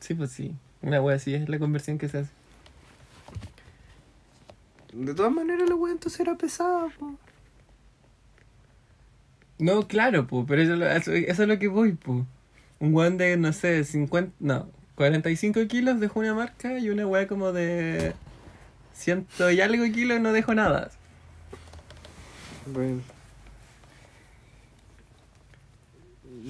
[0.00, 0.54] Sí, pues sí.
[0.80, 2.30] Una wea así es la conversión que se hace.
[4.92, 7.14] De todas maneras, la weá entonces era pesada, pues.
[9.58, 12.24] No, claro, pues, pero eso, eso, eso es lo que voy, pues.
[12.80, 17.26] Un weón de, no sé, 50, no, 45 kilos dejó una marca y una wea
[17.26, 18.14] como de
[18.92, 20.90] ciento y algo kilos no dejó nada.
[22.66, 23.00] Bueno.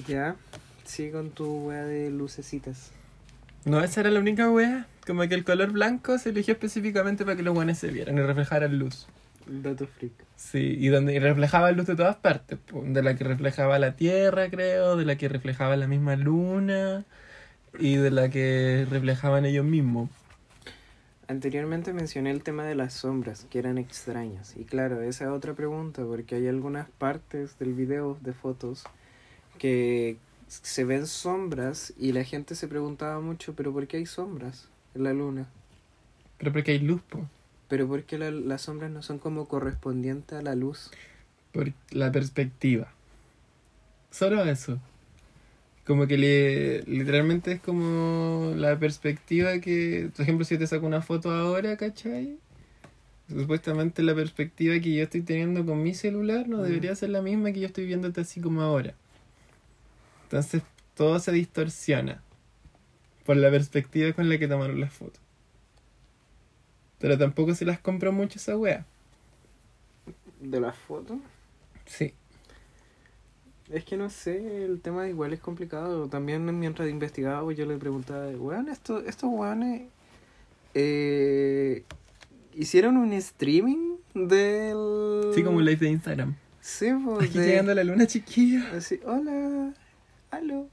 [0.07, 0.35] Ya,
[0.83, 2.91] sí con tu weá de lucecitas.
[3.65, 4.87] No, esa era la única wea.
[5.05, 8.21] Como que el color blanco se eligió específicamente para que los weones se vieran y
[8.21, 9.07] reflejaran luz.
[9.45, 10.13] Dato freak.
[10.35, 14.49] Sí, y donde y reflejaba luz de todas partes, de la que reflejaba la Tierra,
[14.49, 17.05] creo, de la que reflejaba la misma luna
[17.79, 20.09] y de la que reflejaban ellos mismos.
[21.27, 24.55] Anteriormente mencioné el tema de las sombras, que eran extrañas.
[24.57, 28.83] Y claro, esa es otra pregunta, porque hay algunas partes del video de fotos
[29.57, 34.67] que se ven sombras y la gente se preguntaba mucho, pero ¿por qué hay sombras
[34.95, 35.47] en la luna?
[36.37, 37.25] Pero porque hay luz, po,
[37.69, 40.91] Pero ¿por qué la- las sombras no son como correspondientes a la luz?
[41.53, 42.87] por la perspectiva.
[44.11, 44.79] Solo eso.
[45.85, 51.01] Como que le, literalmente es como la perspectiva que, por ejemplo, si te saco una
[51.01, 52.37] foto ahora, ¿cachai?
[53.27, 56.63] Supuestamente la perspectiva que yo estoy teniendo con mi celular no Mm.
[56.63, 58.93] debería ser la misma que yo estoy viéndote así como ahora.
[60.23, 60.63] Entonces
[60.95, 62.21] todo se distorsiona
[63.25, 65.21] por la perspectiva con la que tomaron las fotos.
[66.99, 68.85] Pero tampoco se las compro mucho esa wea.
[70.39, 71.17] ¿De las fotos?
[71.85, 72.13] Sí.
[73.69, 76.07] Es que no sé, el tema igual es complicado.
[76.07, 79.83] También mientras investigaba yo le preguntaba, weón, esto, estos weones
[80.73, 81.83] eh,
[82.53, 85.31] hicieron un streaming del...
[85.33, 86.35] Sí, como un live de Instagram.
[86.61, 88.71] Sí, pues, Aquí de- llegando a la luna chiquilla.
[88.75, 89.73] Así, hola,
[90.31, 90.67] aló.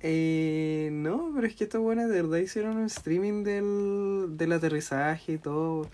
[0.00, 5.34] Eh, no, pero es que estos buenos de verdad hicieron un streaming del, del aterrizaje
[5.34, 5.88] y todo.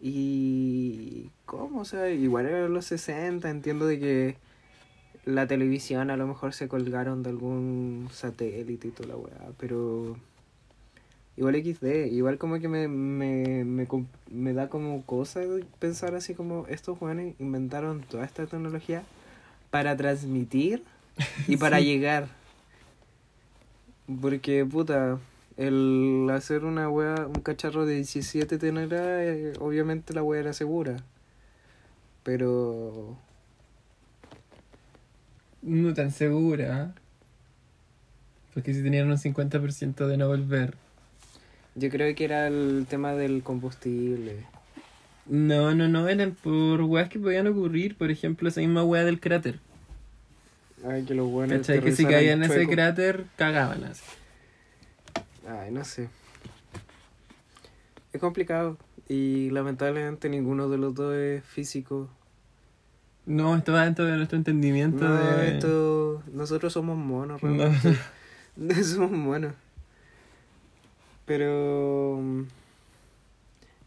[0.00, 1.30] Y.
[1.44, 1.80] ¿Cómo?
[1.80, 3.50] O sea, igual eran los 60.
[3.50, 4.36] Entiendo de que
[5.24, 10.16] la televisión a lo mejor se colgaron de algún satélite y toda la weá, pero.
[11.34, 13.88] Igual XD, igual como que me, me, me,
[14.30, 15.40] me da como cosa
[15.78, 19.02] pensar así como estos jóvenes inventaron toda esta tecnología
[19.70, 20.82] para transmitir
[21.48, 21.84] y para Sí.
[21.86, 22.28] llegar.
[24.20, 25.18] Porque, puta,
[25.56, 30.96] el hacer una wea, un cacharro de 17 toneladas, eh, obviamente la wea era segura.
[32.24, 33.16] Pero
[35.62, 36.94] No tan segura.
[38.52, 40.74] Porque si tenían un 50% de no volver.
[41.74, 44.44] yo creo que era el tema del combustible.
[45.26, 47.96] No, no, no, eran por weas que podían ocurrir.
[47.96, 49.60] Por ejemplo, esa misma wea del cráter.
[50.84, 51.58] Ay, que los buenos.
[51.58, 51.80] ¿Cachai?
[51.80, 54.02] Que si caían en ese cráter, cagaban así.
[55.48, 56.08] Ay, no sé.
[58.12, 58.76] Es complicado.
[59.08, 62.10] Y lamentablemente ninguno de los dos es físico.
[63.26, 65.54] No, esto va dentro de nuestro entendimiento No, de...
[65.54, 66.22] esto.
[66.32, 67.48] Nosotros somos monos, No.
[67.56, 67.96] realmente.
[68.84, 69.54] somos monos.
[71.26, 72.18] Pero.
[72.20, 72.42] mm,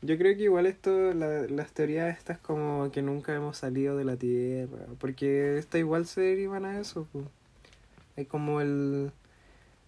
[0.02, 4.06] Yo creo que igual esto, la- las teorías estas como que nunca hemos salido de
[4.06, 7.08] la Tierra, porque esta igual se derivan a eso.
[8.16, 9.12] Hay como el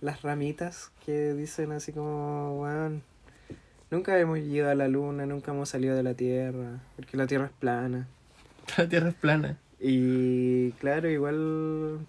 [0.01, 3.01] las ramitas que dicen así como, weón,
[3.91, 7.45] nunca hemos ido a la Luna, nunca hemos salido de la Tierra, porque la Tierra
[7.45, 8.07] es plana.
[8.77, 9.58] La tierra es plana.
[9.80, 12.08] Y claro, igual.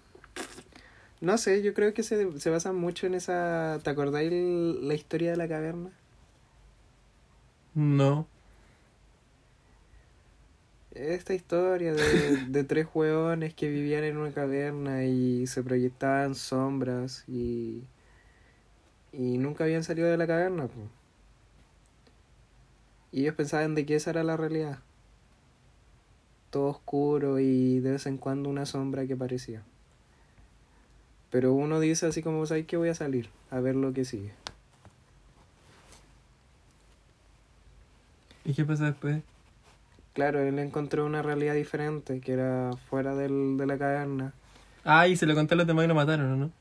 [1.21, 3.79] No sé, yo creo que se, se basa mucho en esa.
[3.83, 5.91] ¿Te acordáis la historia de la caverna?
[7.75, 8.27] No.
[10.91, 17.23] Esta historia de, de tres hueones que vivían en una caverna y se proyectaban sombras
[17.27, 17.83] y,
[19.11, 20.69] y nunca habían salido de la caverna.
[23.11, 24.79] Y ellos pensaban de que esa era la realidad.
[26.49, 29.61] Todo oscuro y de vez en cuando una sombra que aparecía.
[31.29, 32.77] Pero uno dice así como, ¿sabes qué?
[32.77, 34.31] Voy a salir a ver lo que sigue.
[38.45, 39.21] ¿Y qué pasa después?
[40.13, 44.33] Claro, él encontró una realidad diferente, que era fuera del, de la caverna.
[44.83, 46.51] Ah, y se lo conté a los demás y lo mataron, ¿o no?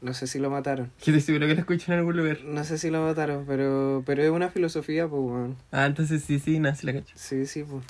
[0.00, 0.90] No sé si lo mataron.
[0.98, 2.42] Que estoy seguro que lo escuchan en algún lugar.
[2.44, 5.56] No sé si lo mataron, pero, pero es una filosofía, pues, weón.
[5.70, 7.14] Ah, entonces sí, sí, no, sí la cacho.
[7.16, 7.84] Sí, sí, pues.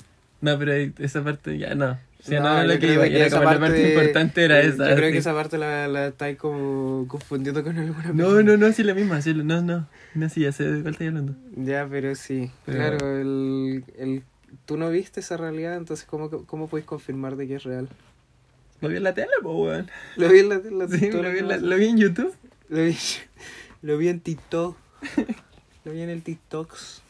[0.51, 1.97] No, pero esa parte ya no.
[2.19, 3.59] Sí, no, No, era yo lo que creo iba, que que era esa como la
[3.59, 4.89] parte importante era yo esa.
[4.89, 5.13] Yo creo sí.
[5.13, 8.43] que esa parte la, la estáis como confundiendo con alguna No, película.
[8.43, 9.87] no, no, sí la misma, sí, no, no.
[10.15, 11.35] No, sí, ya sé de cuál estoy hablando.
[11.55, 12.49] Ya, pero sí.
[12.65, 14.23] Pero- Claro, el, el,
[14.65, 17.89] tú no viste esa realidad, entonces, ¿cómo, cómo podéis confirmar de que es real?
[18.81, 19.89] Lo vi en la tele, po, weón.
[20.17, 22.33] Lo vi en la, la- Sí, vi, en la- lo vi en YouTube.
[22.69, 22.97] Lo vi,
[23.83, 24.75] lo vi en TikTok.
[25.85, 27.03] lo vi en el TikToks.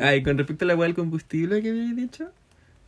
[0.00, 2.30] Ah, y con respecto a la weá del combustible que habéis dicho,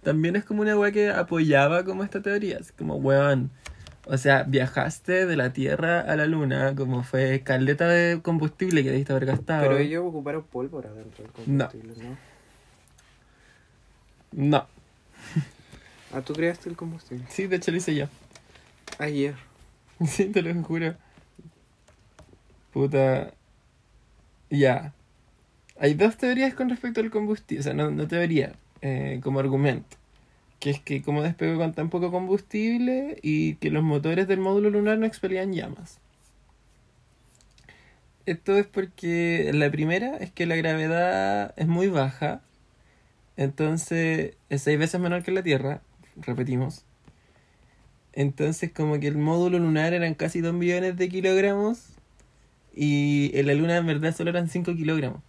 [0.03, 2.59] también es como una weá que apoyaba como esta teoría.
[2.79, 3.51] Como, weón,
[4.07, 8.91] o sea, viajaste de la Tierra a la Luna, como fue caleta de combustible que
[8.91, 9.63] debiste haber gastado.
[9.63, 11.69] Pero ellos ocuparon pólvora dentro del No.
[11.69, 12.17] combustible, ¿no?
[14.33, 14.67] No,
[16.13, 17.25] Ah, ¿tú creaste el combustible?
[17.29, 18.07] sí, de hecho lo hice yo.
[18.99, 19.35] Ayer.
[20.07, 20.95] Sí, te lo juro.
[22.73, 23.33] Puta.
[24.51, 24.93] Ya.
[25.79, 27.61] Hay dos teorías con respecto al combustible.
[27.61, 29.97] O sea, no, no teoría, eh, como argumento.
[30.61, 34.71] Que es que como despegó con tan poco combustible y que los motores del módulo
[34.71, 35.99] lunar no expelían llamas.
[38.27, 42.41] Esto es porque la primera es que la gravedad es muy baja.
[43.37, 45.83] Entonces es seis veces menor que la Tierra.
[46.17, 46.85] Repetimos.
[48.15, 51.89] Entonces como que el módulo lunar eran casi 2 millones de kilogramos
[52.75, 55.21] y en la luna en verdad solo eran 5 kilogramos.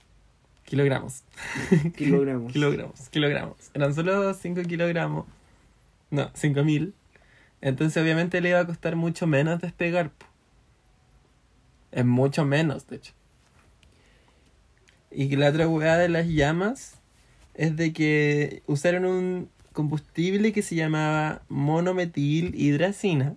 [0.65, 1.23] Kilogramos.
[1.95, 2.51] Kilogramos.
[2.51, 3.09] kilogramos.
[3.09, 3.55] Kilogramos.
[3.73, 5.25] Eran solo 5 kilogramos.
[6.09, 6.93] No, 5000.
[7.61, 10.11] Entonces obviamente le iba a costar mucho menos despegar.
[11.91, 13.13] Es mucho menos, de hecho.
[15.11, 16.99] Y la otra hueá de las llamas
[17.53, 23.35] es de que usaron un combustible que se llamaba monometil hidracina.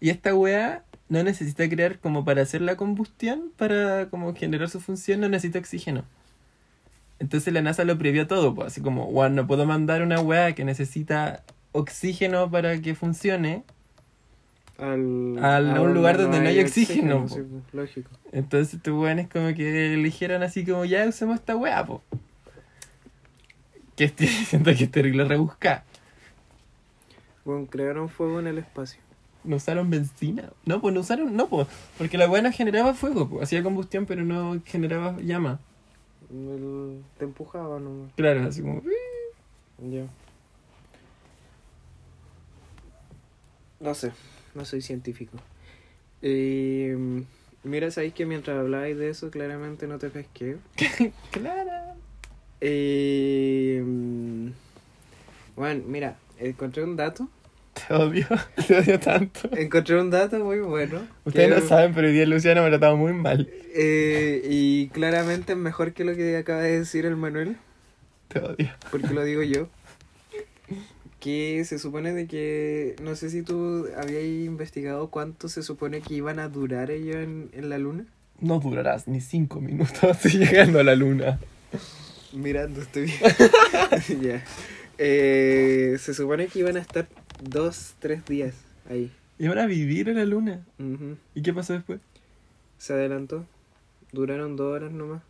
[0.00, 4.80] Y esta weá no necesita crear como para hacer la combustión, para como generar su
[4.80, 6.04] función, no necesita oxígeno.
[7.18, 10.54] Entonces la NASA lo previó todo, pues, así como, bueno, no puedo mandar una weá
[10.54, 11.42] que necesita
[11.72, 13.64] oxígeno para que funcione.
[14.78, 17.34] Al, Al- a un lugar donde no hay oxígeno, po.
[17.34, 18.10] pues, lógico.
[18.30, 22.00] Entonces estos weones como que eligieron así como, ya usemos esta weá, po.
[23.96, 25.82] Que estoy diciendo que es terrible rebuscar.
[27.44, 29.00] Bueno, crearon fuego en el espacio.
[29.44, 30.50] No usaron benzina.
[30.66, 31.66] No, pues no usaron, no, pues.
[31.96, 33.44] Porque la weá no generaba fuego, pues.
[33.44, 35.60] Hacía combustión, pero no generaba llama.
[36.30, 38.12] El- te empujaba nomás.
[38.16, 38.82] Claro, así como...
[39.90, 40.06] Ya.
[43.80, 44.12] No sé,
[44.54, 45.38] no soy científico.
[46.20, 46.96] Eh,
[47.62, 50.56] mira, sabéis que mientras hablabais de eso, claramente no te pesqué.
[51.30, 51.70] Claro.
[52.60, 53.80] Eh,
[55.54, 57.28] bueno, mira, encontré un dato.
[57.88, 58.26] Te odio,
[58.66, 59.48] te odio tanto.
[59.56, 61.00] Encontré un dato muy bueno.
[61.24, 63.48] Ustedes que- no saben, pero hoy día Luciano me ha tratado muy mal.
[63.74, 67.56] Eh, y claramente es mejor que lo que acaba de decir el Manuel,
[68.28, 68.70] Te odio.
[68.90, 69.68] porque lo digo yo.
[71.20, 76.14] Que se supone de que, no sé si tú habías investigado cuánto se supone que
[76.14, 78.04] iban a durar ellos en, en la luna.
[78.38, 81.40] No durarás ni cinco minutos llegando a la luna.
[82.32, 84.20] Mirando, estoy bien.
[84.22, 84.44] Ya.
[84.96, 87.08] Eh, se supone que iban a estar
[87.42, 88.54] dos, tres días
[88.88, 89.10] ahí.
[89.38, 90.64] Y van a vivir en la luna.
[91.34, 92.00] ¿Y qué pasó después?
[92.78, 93.46] Se adelantó.
[94.12, 95.22] Duraron dos horas nomás.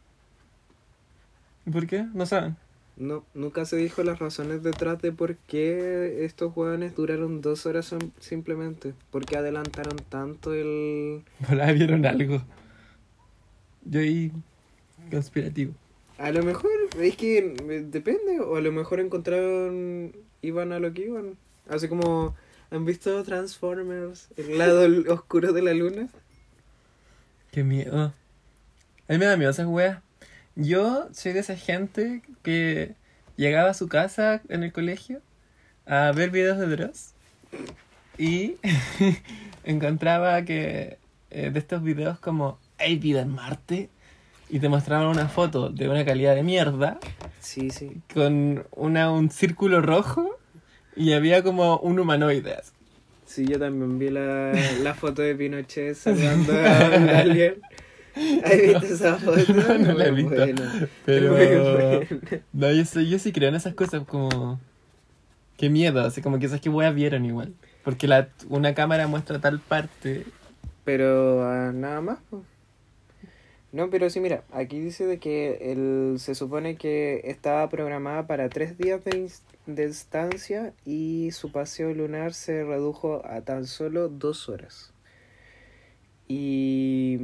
[1.67, 2.07] ¿Y por qué?
[2.15, 2.57] No saben.
[2.97, 7.95] No, nunca se dijo las razones detrás de por qué estos hueones duraron dos horas
[8.19, 8.95] simplemente.
[9.11, 11.23] ¿Por qué adelantaron tanto el...?
[11.49, 12.43] Volá, vieron algo.
[13.85, 14.33] Yo ahí
[15.11, 15.75] conspirativo.
[16.19, 20.13] A lo mejor, es que eh, depende, o a lo mejor encontraron...
[20.43, 21.37] Iban a lo que iban.
[21.69, 22.35] Así como...
[22.71, 24.29] ¿Han visto Transformers?
[24.37, 26.09] El lado oscuro de la luna.
[27.51, 28.13] Qué miedo.
[29.09, 30.01] A mí me da miedo esas weas.
[30.55, 32.95] Yo soy de esa gente que
[33.37, 35.23] llegaba a su casa en el colegio
[35.87, 37.13] a ver videos de Dross
[38.19, 38.57] y
[39.65, 40.99] encontraba que
[41.31, 43.89] eh, de estos videos como ¿hay vida en Marte?
[44.51, 46.99] y te mostraban una foto de una calidad de mierda
[47.41, 48.03] Sí, sí.
[48.13, 50.38] con una, un círculo rojo
[50.99, 52.55] y había como un humanoide.
[52.55, 52.73] así.
[53.27, 57.57] Sí, yo también vi la, la foto de Pinochet saludando a alien.
[58.45, 59.39] ¿Has visto esa foto?
[59.53, 60.35] No, no la he visto.
[60.35, 60.89] buena.
[61.07, 62.07] Pero Muy buena.
[62.53, 64.59] no, yo, sí- yo sí creo en esas cosas como...
[65.57, 67.53] Qué miedo, así como que esas que weas vieron igual.
[67.85, 70.25] Porque la, una cámara muestra tal parte.
[70.85, 72.19] Pero ah, nada más.
[72.31, 72.43] po.
[73.71, 78.49] No, pero sí, mira, aquí dice de que el, se supone que estaba programada para
[78.49, 79.31] tres días de,
[79.67, 84.93] de y su paseo lunar se redujo a tan solo dos horas.
[86.29, 87.19] Y...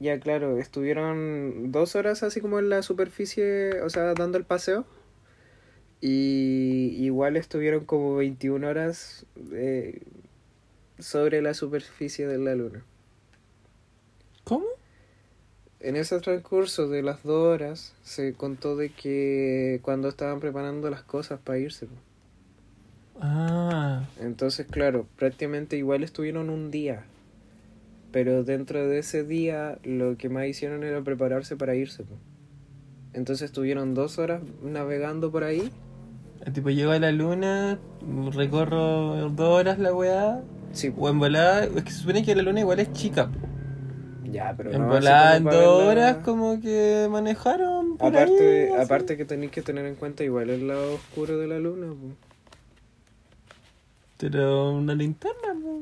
[0.00, 4.86] Ya, claro, estuvieron dos horas así como en la superficie, o sea, dando el paseo.
[6.00, 10.00] Y igual estuvieron como 21 horas eh,
[10.98, 12.84] sobre la superficie de la luna.
[14.44, 14.66] ¿Cómo?
[15.80, 21.02] En ese transcurso de las dos horas se contó de que cuando estaban preparando las
[21.02, 21.86] cosas para irse.
[23.20, 27.04] Ah, Entonces, claro, prácticamente igual estuvieron un día.
[28.10, 32.04] Pero dentro de ese día lo que más hicieron era prepararse para irse.
[33.12, 35.70] Entonces estuvieron dos horas navegando por ahí.
[36.52, 37.78] tipo llego a la luna,
[38.32, 40.42] recorro dos horas la weá,
[40.72, 43.30] Sí, o en volada, es que se supone que la luna igual es chica.
[44.30, 48.82] ya, pero en no, volada en dos verla- horas como que manejaron por Aparte, ahí,
[48.82, 51.86] aparte que tenéis que tener en cuenta igual el lado oscuro de la luna.
[51.88, 52.14] po.
[54.18, 55.80] Pero una linterna, po.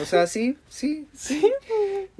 [0.00, 1.52] O sea, sí, sí, Sí,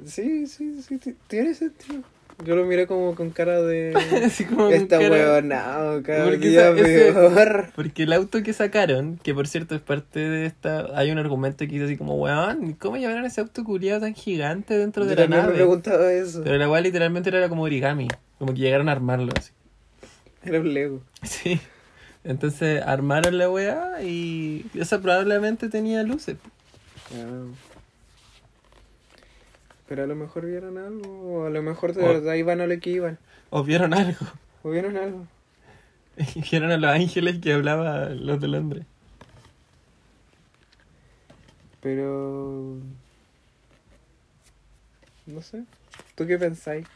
[0.05, 2.03] sí, sí, sí, ti- tiene sentido.
[2.43, 3.93] Yo lo miré como con cara de...
[4.25, 5.41] así como con Está cara-
[6.03, 7.67] cada Porque día esa- ese- peor.
[7.75, 10.87] Porque el auto que sacaron, que por cierto es parte de esta.
[10.97, 14.77] Hay un argumento que dice así como, weón, ¿cómo llevaron ese auto culiado tan gigante
[14.77, 15.55] dentro de la también me nave?
[15.55, 16.41] preguntaba eso.
[16.43, 18.09] Pero la weá literalmente era como origami.
[18.37, 19.51] Como que llegaron a armarlo así.
[20.43, 21.01] Era un Lego.
[21.23, 21.59] Sí.
[22.25, 26.35] Entonces armaron la weá y esa probablemente tenía luces.
[26.35, 27.19] po.
[29.87, 32.67] Pero a lo mejor vieron algo, o a lo mejor de O- verdad iban a
[32.67, 33.19] lo que iban.
[33.51, 34.25] O vieron algo.
[34.63, 35.27] O vieron algo.
[36.49, 38.85] Vieron a los ángeles que hablaba los de Londres.
[41.81, 42.77] Pero...
[45.25, 45.63] No sé.
[46.15, 46.87] ¿Tú qué pensáis?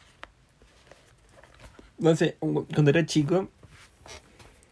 [1.98, 3.50] No sé, cuando era chico,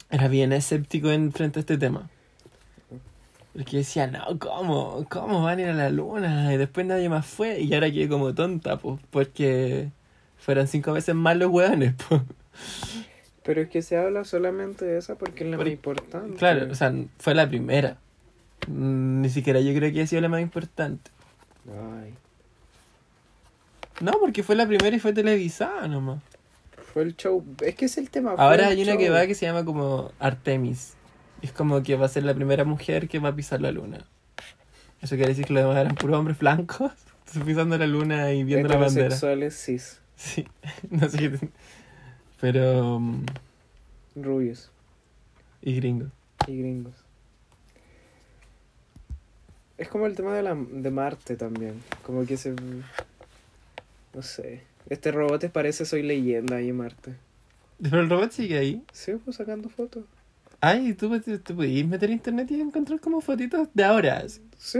[0.09, 2.09] era bien escéptico en frente a este tema.
[3.57, 5.03] Porque decía, no, ¿cómo?
[5.09, 6.53] ¿Cómo van a ir a la luna?
[6.53, 7.59] Y después nadie más fue.
[7.59, 9.89] Y ahora quedé como tonta, pues, porque
[10.37, 12.21] fueron cinco veces más los hueones, pues.
[13.41, 16.37] Pero es que se habla solamente de esa porque es la más importante.
[16.37, 17.97] Claro, o sea, fue la primera.
[18.67, 21.09] Mm, Ni siquiera yo creo que haya sido la más importante.
[21.65, 22.13] Ay.
[24.01, 26.21] No, porque fue la primera y fue televisada nomás.
[26.93, 27.43] Fue el show.
[27.65, 28.35] Es que es el tema.
[28.37, 30.96] Ahora hay una que va que se llama como Artemis.
[31.41, 34.05] Es como que va a ser la primera mujer que va a pisar la luna.
[35.01, 36.91] Eso quiere decir que los demás eran puros hombres blancos
[37.45, 39.15] pisando la luna y viendo la bandera.
[39.51, 39.99] Cis.
[40.15, 40.47] Sí,
[40.89, 41.49] no sé qué.
[42.41, 42.99] Pero.
[42.99, 43.25] mm,
[44.15, 44.71] Rubios
[45.61, 46.09] Y gringos.
[46.47, 46.95] y gringos.
[49.77, 51.81] Es como el tema de, la, de Marte también.
[52.03, 52.55] Como que se.
[54.13, 54.63] No sé.
[54.89, 57.13] Este robot parece Soy Leyenda ahí en Marte.
[57.79, 58.83] Pero el robot sigue ahí.
[58.91, 60.03] Sí, pues sacando fotos.
[60.59, 64.23] Ay, tú, tú podías meter a internet y encontrar como fotitos de ahora.
[64.57, 64.79] Sí.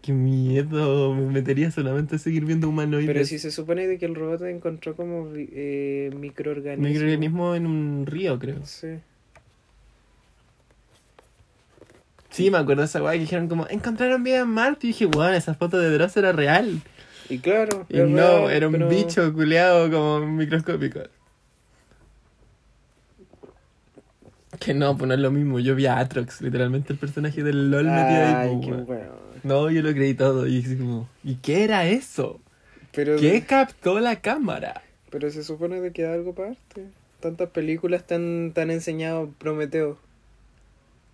[0.00, 3.08] Qué miedo, me metería solamente a seguir viendo humanoides.
[3.08, 6.88] pero si se supone de que el robot encontró como eh, microorganismos.
[6.88, 8.64] Microorganismo en un río, creo.
[8.64, 8.98] Sí.
[12.30, 14.86] Sí, me acuerdo de esa weá que dijeron como, encontraron vida en Marte.
[14.86, 16.80] Y dije, weón, esa foto de Dross era real.
[17.28, 17.86] Y claro.
[17.88, 18.06] Y no,
[18.46, 21.00] real, era un pero- bicho culeado como microscópico.
[24.60, 25.58] Que no, pues no es lo mismo.
[25.60, 28.34] Yo vi a Atrox, literalmente el personaje del LOL metido ahí.
[28.34, 29.06] Ay, pues, qué.
[29.42, 30.46] No, yo lo creí todo.
[30.46, 32.40] Y como, ¿y qué era eso?
[32.92, 34.82] Pero, ¿Qué captó la cámara?
[35.10, 36.86] pero se supone de que da algo aparte.
[37.20, 39.98] Tantas películas tan, tan enseñado Prometeo.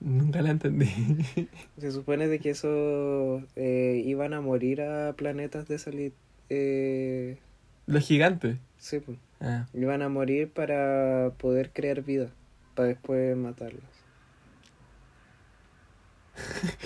[0.00, 0.86] Nunca la entendí.
[1.78, 6.12] Se supone de que eso eh, iban a morir a planetas de salir.
[6.48, 7.38] Eh,
[7.86, 8.56] Los gigantes.
[8.78, 9.18] sí, pues.
[9.40, 9.66] Ah.
[9.74, 12.30] Iban a morir para poder crear vida.
[12.74, 13.82] Para después matarlos.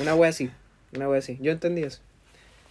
[0.00, 0.50] Una wea así.
[0.94, 1.38] Una wea así.
[1.40, 2.00] Yo entendí eso.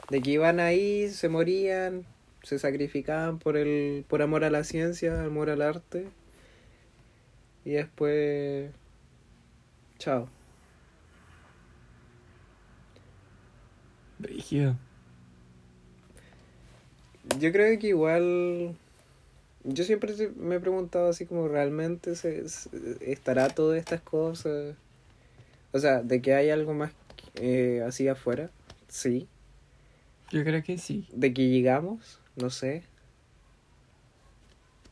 [0.09, 2.05] De que iban ahí, se morían,
[2.43, 6.07] se sacrificaban por el por amor a la ciencia, amor al arte.
[7.63, 8.71] Y después.
[9.97, 10.29] Chao.
[14.19, 14.75] Brígido.
[17.39, 18.77] Yo creo que igual.
[19.67, 22.69] Yo siempre me he preguntado así como realmente se, se-
[23.11, 24.75] estará todas estas cosas.
[25.71, 26.91] O sea, de que hay algo más
[27.35, 28.49] eh, así afuera,
[28.87, 29.27] sí.
[30.31, 31.07] Yo creo que sí.
[31.11, 32.83] De que llegamos, no sé.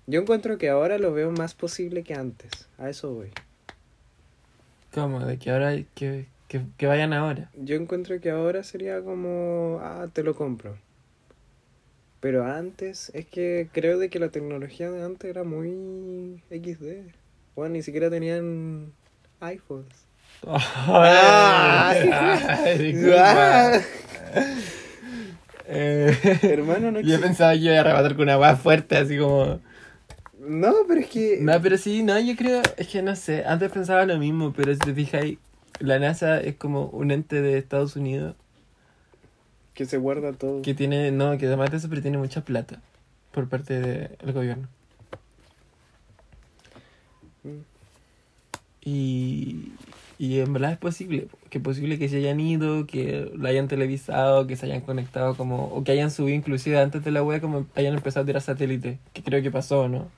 [0.08, 2.52] Yo encuentro que ahora lo veo más posible que antes.
[2.78, 3.32] A eso voy.
[4.94, 5.20] ¿Cómo?
[5.26, 7.50] De que ahora hay que, que, que vayan ahora.
[7.58, 10.78] Yo encuentro que ahora sería como, ah, te lo compro.
[12.24, 17.12] Pero antes, es que creo de que la tecnología de antes era muy XD.
[17.54, 18.94] Bueno, ni siquiera tenían
[19.42, 19.94] iPhones.
[20.48, 23.82] Ay, ay, disculpa.
[25.68, 29.60] Eh, Hermano, no Yo pensaba que iba a arrebatar con una weá fuerte, así como.
[30.40, 31.40] No, pero es que...
[31.42, 34.74] No, pero sí, no, yo creo, es que no sé, antes pensaba lo mismo, pero
[34.74, 35.40] si te fijas ahí,
[35.80, 38.38] la NASA es como un ente de Estados Unidos
[39.74, 40.62] Que se guarda todo.
[40.62, 42.82] que tiene, no, que además de eso, pero tiene mucha plata
[43.32, 44.68] por parte del gobierno.
[47.44, 47.60] Mm.
[48.86, 49.72] Y,
[50.20, 53.68] y en verdad es posible, que es posible que se hayan ido, que lo hayan
[53.68, 57.42] televisado, que se hayan conectado como, o que hayan subido inclusive antes de la web,
[57.42, 60.10] como hayan empezado a tirar satélites, que creo que pasó, ¿no?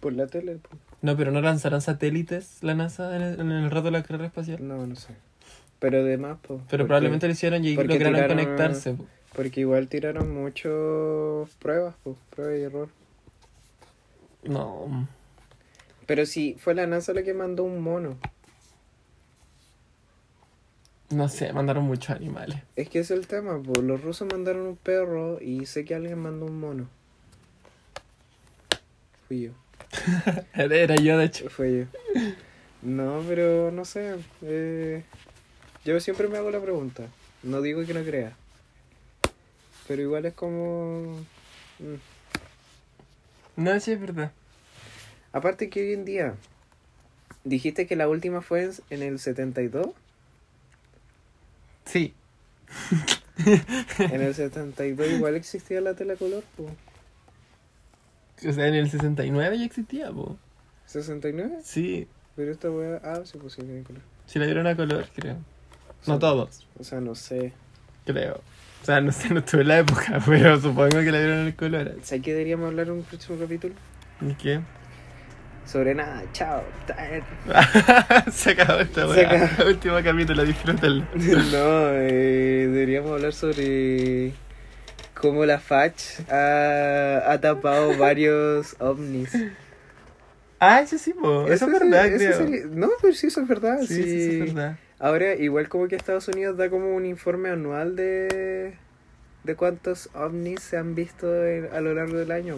[0.00, 0.58] Por la tele.
[0.62, 0.80] pues.
[1.02, 4.26] No, pero no lanzaron satélites la NASA en el, en el rato de la carrera
[4.26, 4.66] espacial.
[4.66, 5.14] No, no sé.
[5.78, 6.60] Pero además, pues...
[6.70, 8.94] Pero probablemente lo hicieron y lograron tiraron- conectarse.
[8.94, 9.06] po.
[9.34, 10.70] Porque igual tiraron muchas
[11.58, 12.88] pruebas, pues, prueba y error.
[14.44, 15.06] No.
[16.06, 18.16] Pero sí, fue la NASA la que mandó un mono.
[21.10, 22.56] No sé, mandaron muchos animales.
[22.74, 23.78] Es que ese es el tema, pues.
[23.84, 26.88] Los rusos mandaron un perro y sé que alguien mandó un mono.
[29.28, 29.50] Fui yo.
[30.54, 31.48] Era yo, de hecho.
[31.50, 32.22] Fue yo.
[32.82, 34.16] No, pero no sé.
[34.42, 35.04] eh,
[35.86, 37.04] yo siempre me hago la pregunta.
[37.42, 38.36] No digo que no crea.
[39.86, 41.20] Pero igual es como...
[41.78, 41.94] mm.
[43.56, 44.32] No, sí, es verdad.
[45.32, 46.34] Aparte que hoy en día...
[47.44, 49.90] Dijiste que la última fue en- en el 72.
[51.84, 52.12] Sí.
[53.98, 56.72] En el 72 igual existía la tele a color, pues.
[58.48, 60.36] O sea, en el 69 ya existía, po.
[60.88, 61.60] ¿69?
[61.62, 62.08] Sí.
[62.34, 63.00] Pero esta weá...
[63.04, 64.02] Ah, sí, pues sí, tiene color.
[64.26, 65.36] Sí la dieron a color, creo.
[66.06, 67.52] No todos, O sea, no sé.
[68.04, 68.40] creo.
[68.82, 71.46] O sea, no sé, no estuve en la época, pero supongo que la dieron en
[71.48, 71.96] el color.
[72.02, 73.74] ¿Sabes que deberíamos hablar en un próximo capítulo?
[74.20, 74.60] ¿Y qué?
[75.64, 76.62] Sobre nada, chao.
[78.32, 79.66] Se acabó esta Se acabó.
[79.68, 81.04] Último capítulo, disfrútenlo.
[81.14, 84.32] No, eh, deberíamos hablar sobre
[85.14, 89.36] cómo la Fach ha, ha tapado varios ovnis.
[90.60, 91.42] Ah, eso sí, po.
[91.48, 92.66] Eso es sí- verdad, eso creo.
[92.68, 93.78] No, pero sí, eso es verdad.
[93.80, 94.78] Sí, sí, sí, es verdad.
[94.98, 98.74] Ahora, igual como que Estados Unidos da como un informe anual de,
[99.44, 102.56] de cuántos ovnis se han visto en- a lo largo del año.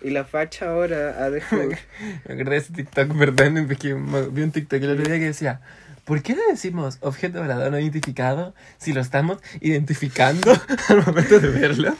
[0.00, 1.68] Y la facha ahora ha dejado...
[1.68, 5.60] Me acordé de ese TikTok, perdón, porque vi un TikTok el otro día que decía,
[6.06, 10.50] ¿por qué le decimos objeto volador no identificado si lo estamos identificando
[10.88, 11.94] al momento de verlo?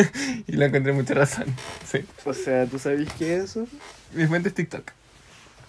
[0.48, 1.44] y lo encontré mucha razón.
[1.88, 3.68] Sí, o sea, ¿tú sabes qué es eso?
[4.12, 4.90] mi fuente es TikTok.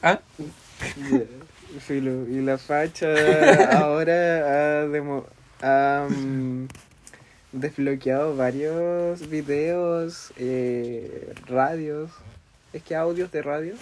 [0.01, 0.19] ¿Ah?
[1.11, 1.19] Ya,
[1.79, 2.27] Filo.
[2.29, 3.07] Y la facha
[3.77, 5.25] ahora ha, demo-
[5.61, 6.67] ha, mm,
[7.51, 12.11] desbloqueado varios videos, eh, radios,
[12.73, 13.73] es que audios de radio,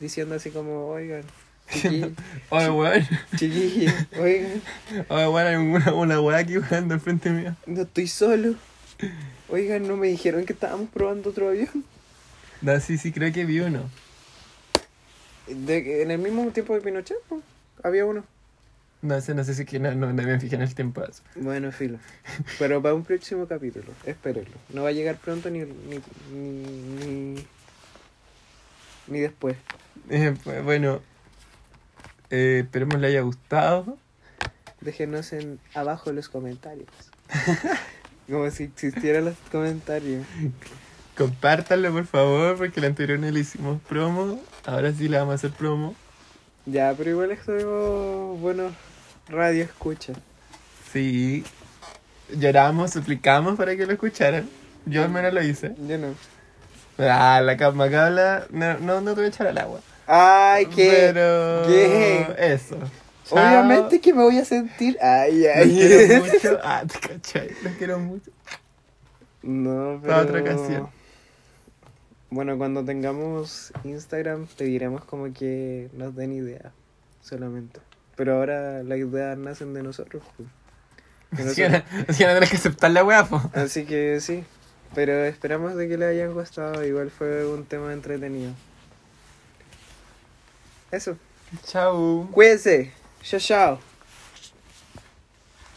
[0.00, 1.22] diciendo así como, oigan,
[1.70, 2.14] chiqui-
[2.50, 3.06] Oye, weón,
[3.36, 4.62] chiquillos, oigan,
[5.08, 7.54] oye, weón, hay una, una weá aquí jugando enfrente mío.
[7.66, 8.54] no estoy solo.
[9.48, 11.84] Oigan, no me dijeron que estábamos probando otro avión.
[12.60, 13.88] No, sí, sí, creo que vi uno.
[15.48, 17.18] De, en el mismo tiempo de Pinochet,
[17.82, 18.24] había uno.
[19.00, 21.02] No sé, no sé si que no, no, no me fijé en el tiempo.
[21.36, 21.98] Bueno, filo.
[22.58, 24.56] Pero para un próximo capítulo, espérenlo.
[24.70, 26.00] No va a llegar pronto ni, ni,
[26.32, 27.46] ni, ni,
[29.06, 29.56] ni después.
[30.10, 31.00] Eh, pues, bueno,
[32.30, 33.96] eh, esperemos le haya gustado.
[34.80, 36.88] Déjenos en abajo los comentarios.
[38.28, 40.26] Como si existieran los comentarios.
[41.18, 44.40] Compártanlo, por favor, porque la anterior no le hicimos promo.
[44.64, 45.96] Ahora sí le vamos a hacer promo.
[46.64, 48.72] Ya, pero igual estuvimos buenos
[49.28, 50.12] radio escucha.
[50.92, 51.42] Sí.
[52.32, 54.48] Lloramos, suplicamos para que lo escucharan.
[54.86, 55.74] Yo al menos lo hice.
[55.88, 56.14] Yo no.
[56.98, 58.46] Ah, la cama cabla.
[58.50, 59.80] No, no, no te voy a echar al agua.
[60.06, 61.10] Ay, que.
[61.12, 61.66] Pero.
[61.66, 62.34] ¿Qué?
[62.38, 62.78] Eso.
[63.24, 63.38] Chao.
[63.38, 64.96] Obviamente que me voy a sentir.
[65.02, 65.76] Ay, Los ay.
[65.76, 66.58] quiero mucho.
[66.64, 67.50] Ah, te cachai.
[67.64, 68.30] Los quiero mucho.
[69.42, 70.14] No, pero...
[70.14, 70.97] Para otra ocasión.
[72.30, 76.72] Bueno, cuando tengamos Instagram pediremos como que nos den ideas
[77.22, 77.80] solamente.
[78.16, 80.22] Pero ahora las ideas nacen de nosotros.
[81.30, 83.26] Así que no tenés que aceptar la weá.
[83.54, 84.44] Así que sí.
[84.94, 86.84] Pero esperamos de que le hayan gustado.
[86.84, 88.52] Igual fue un tema entretenido.
[90.90, 91.16] Eso.
[91.64, 92.28] Chao.
[92.32, 92.92] Cuídense.
[93.22, 93.87] Chao, chao.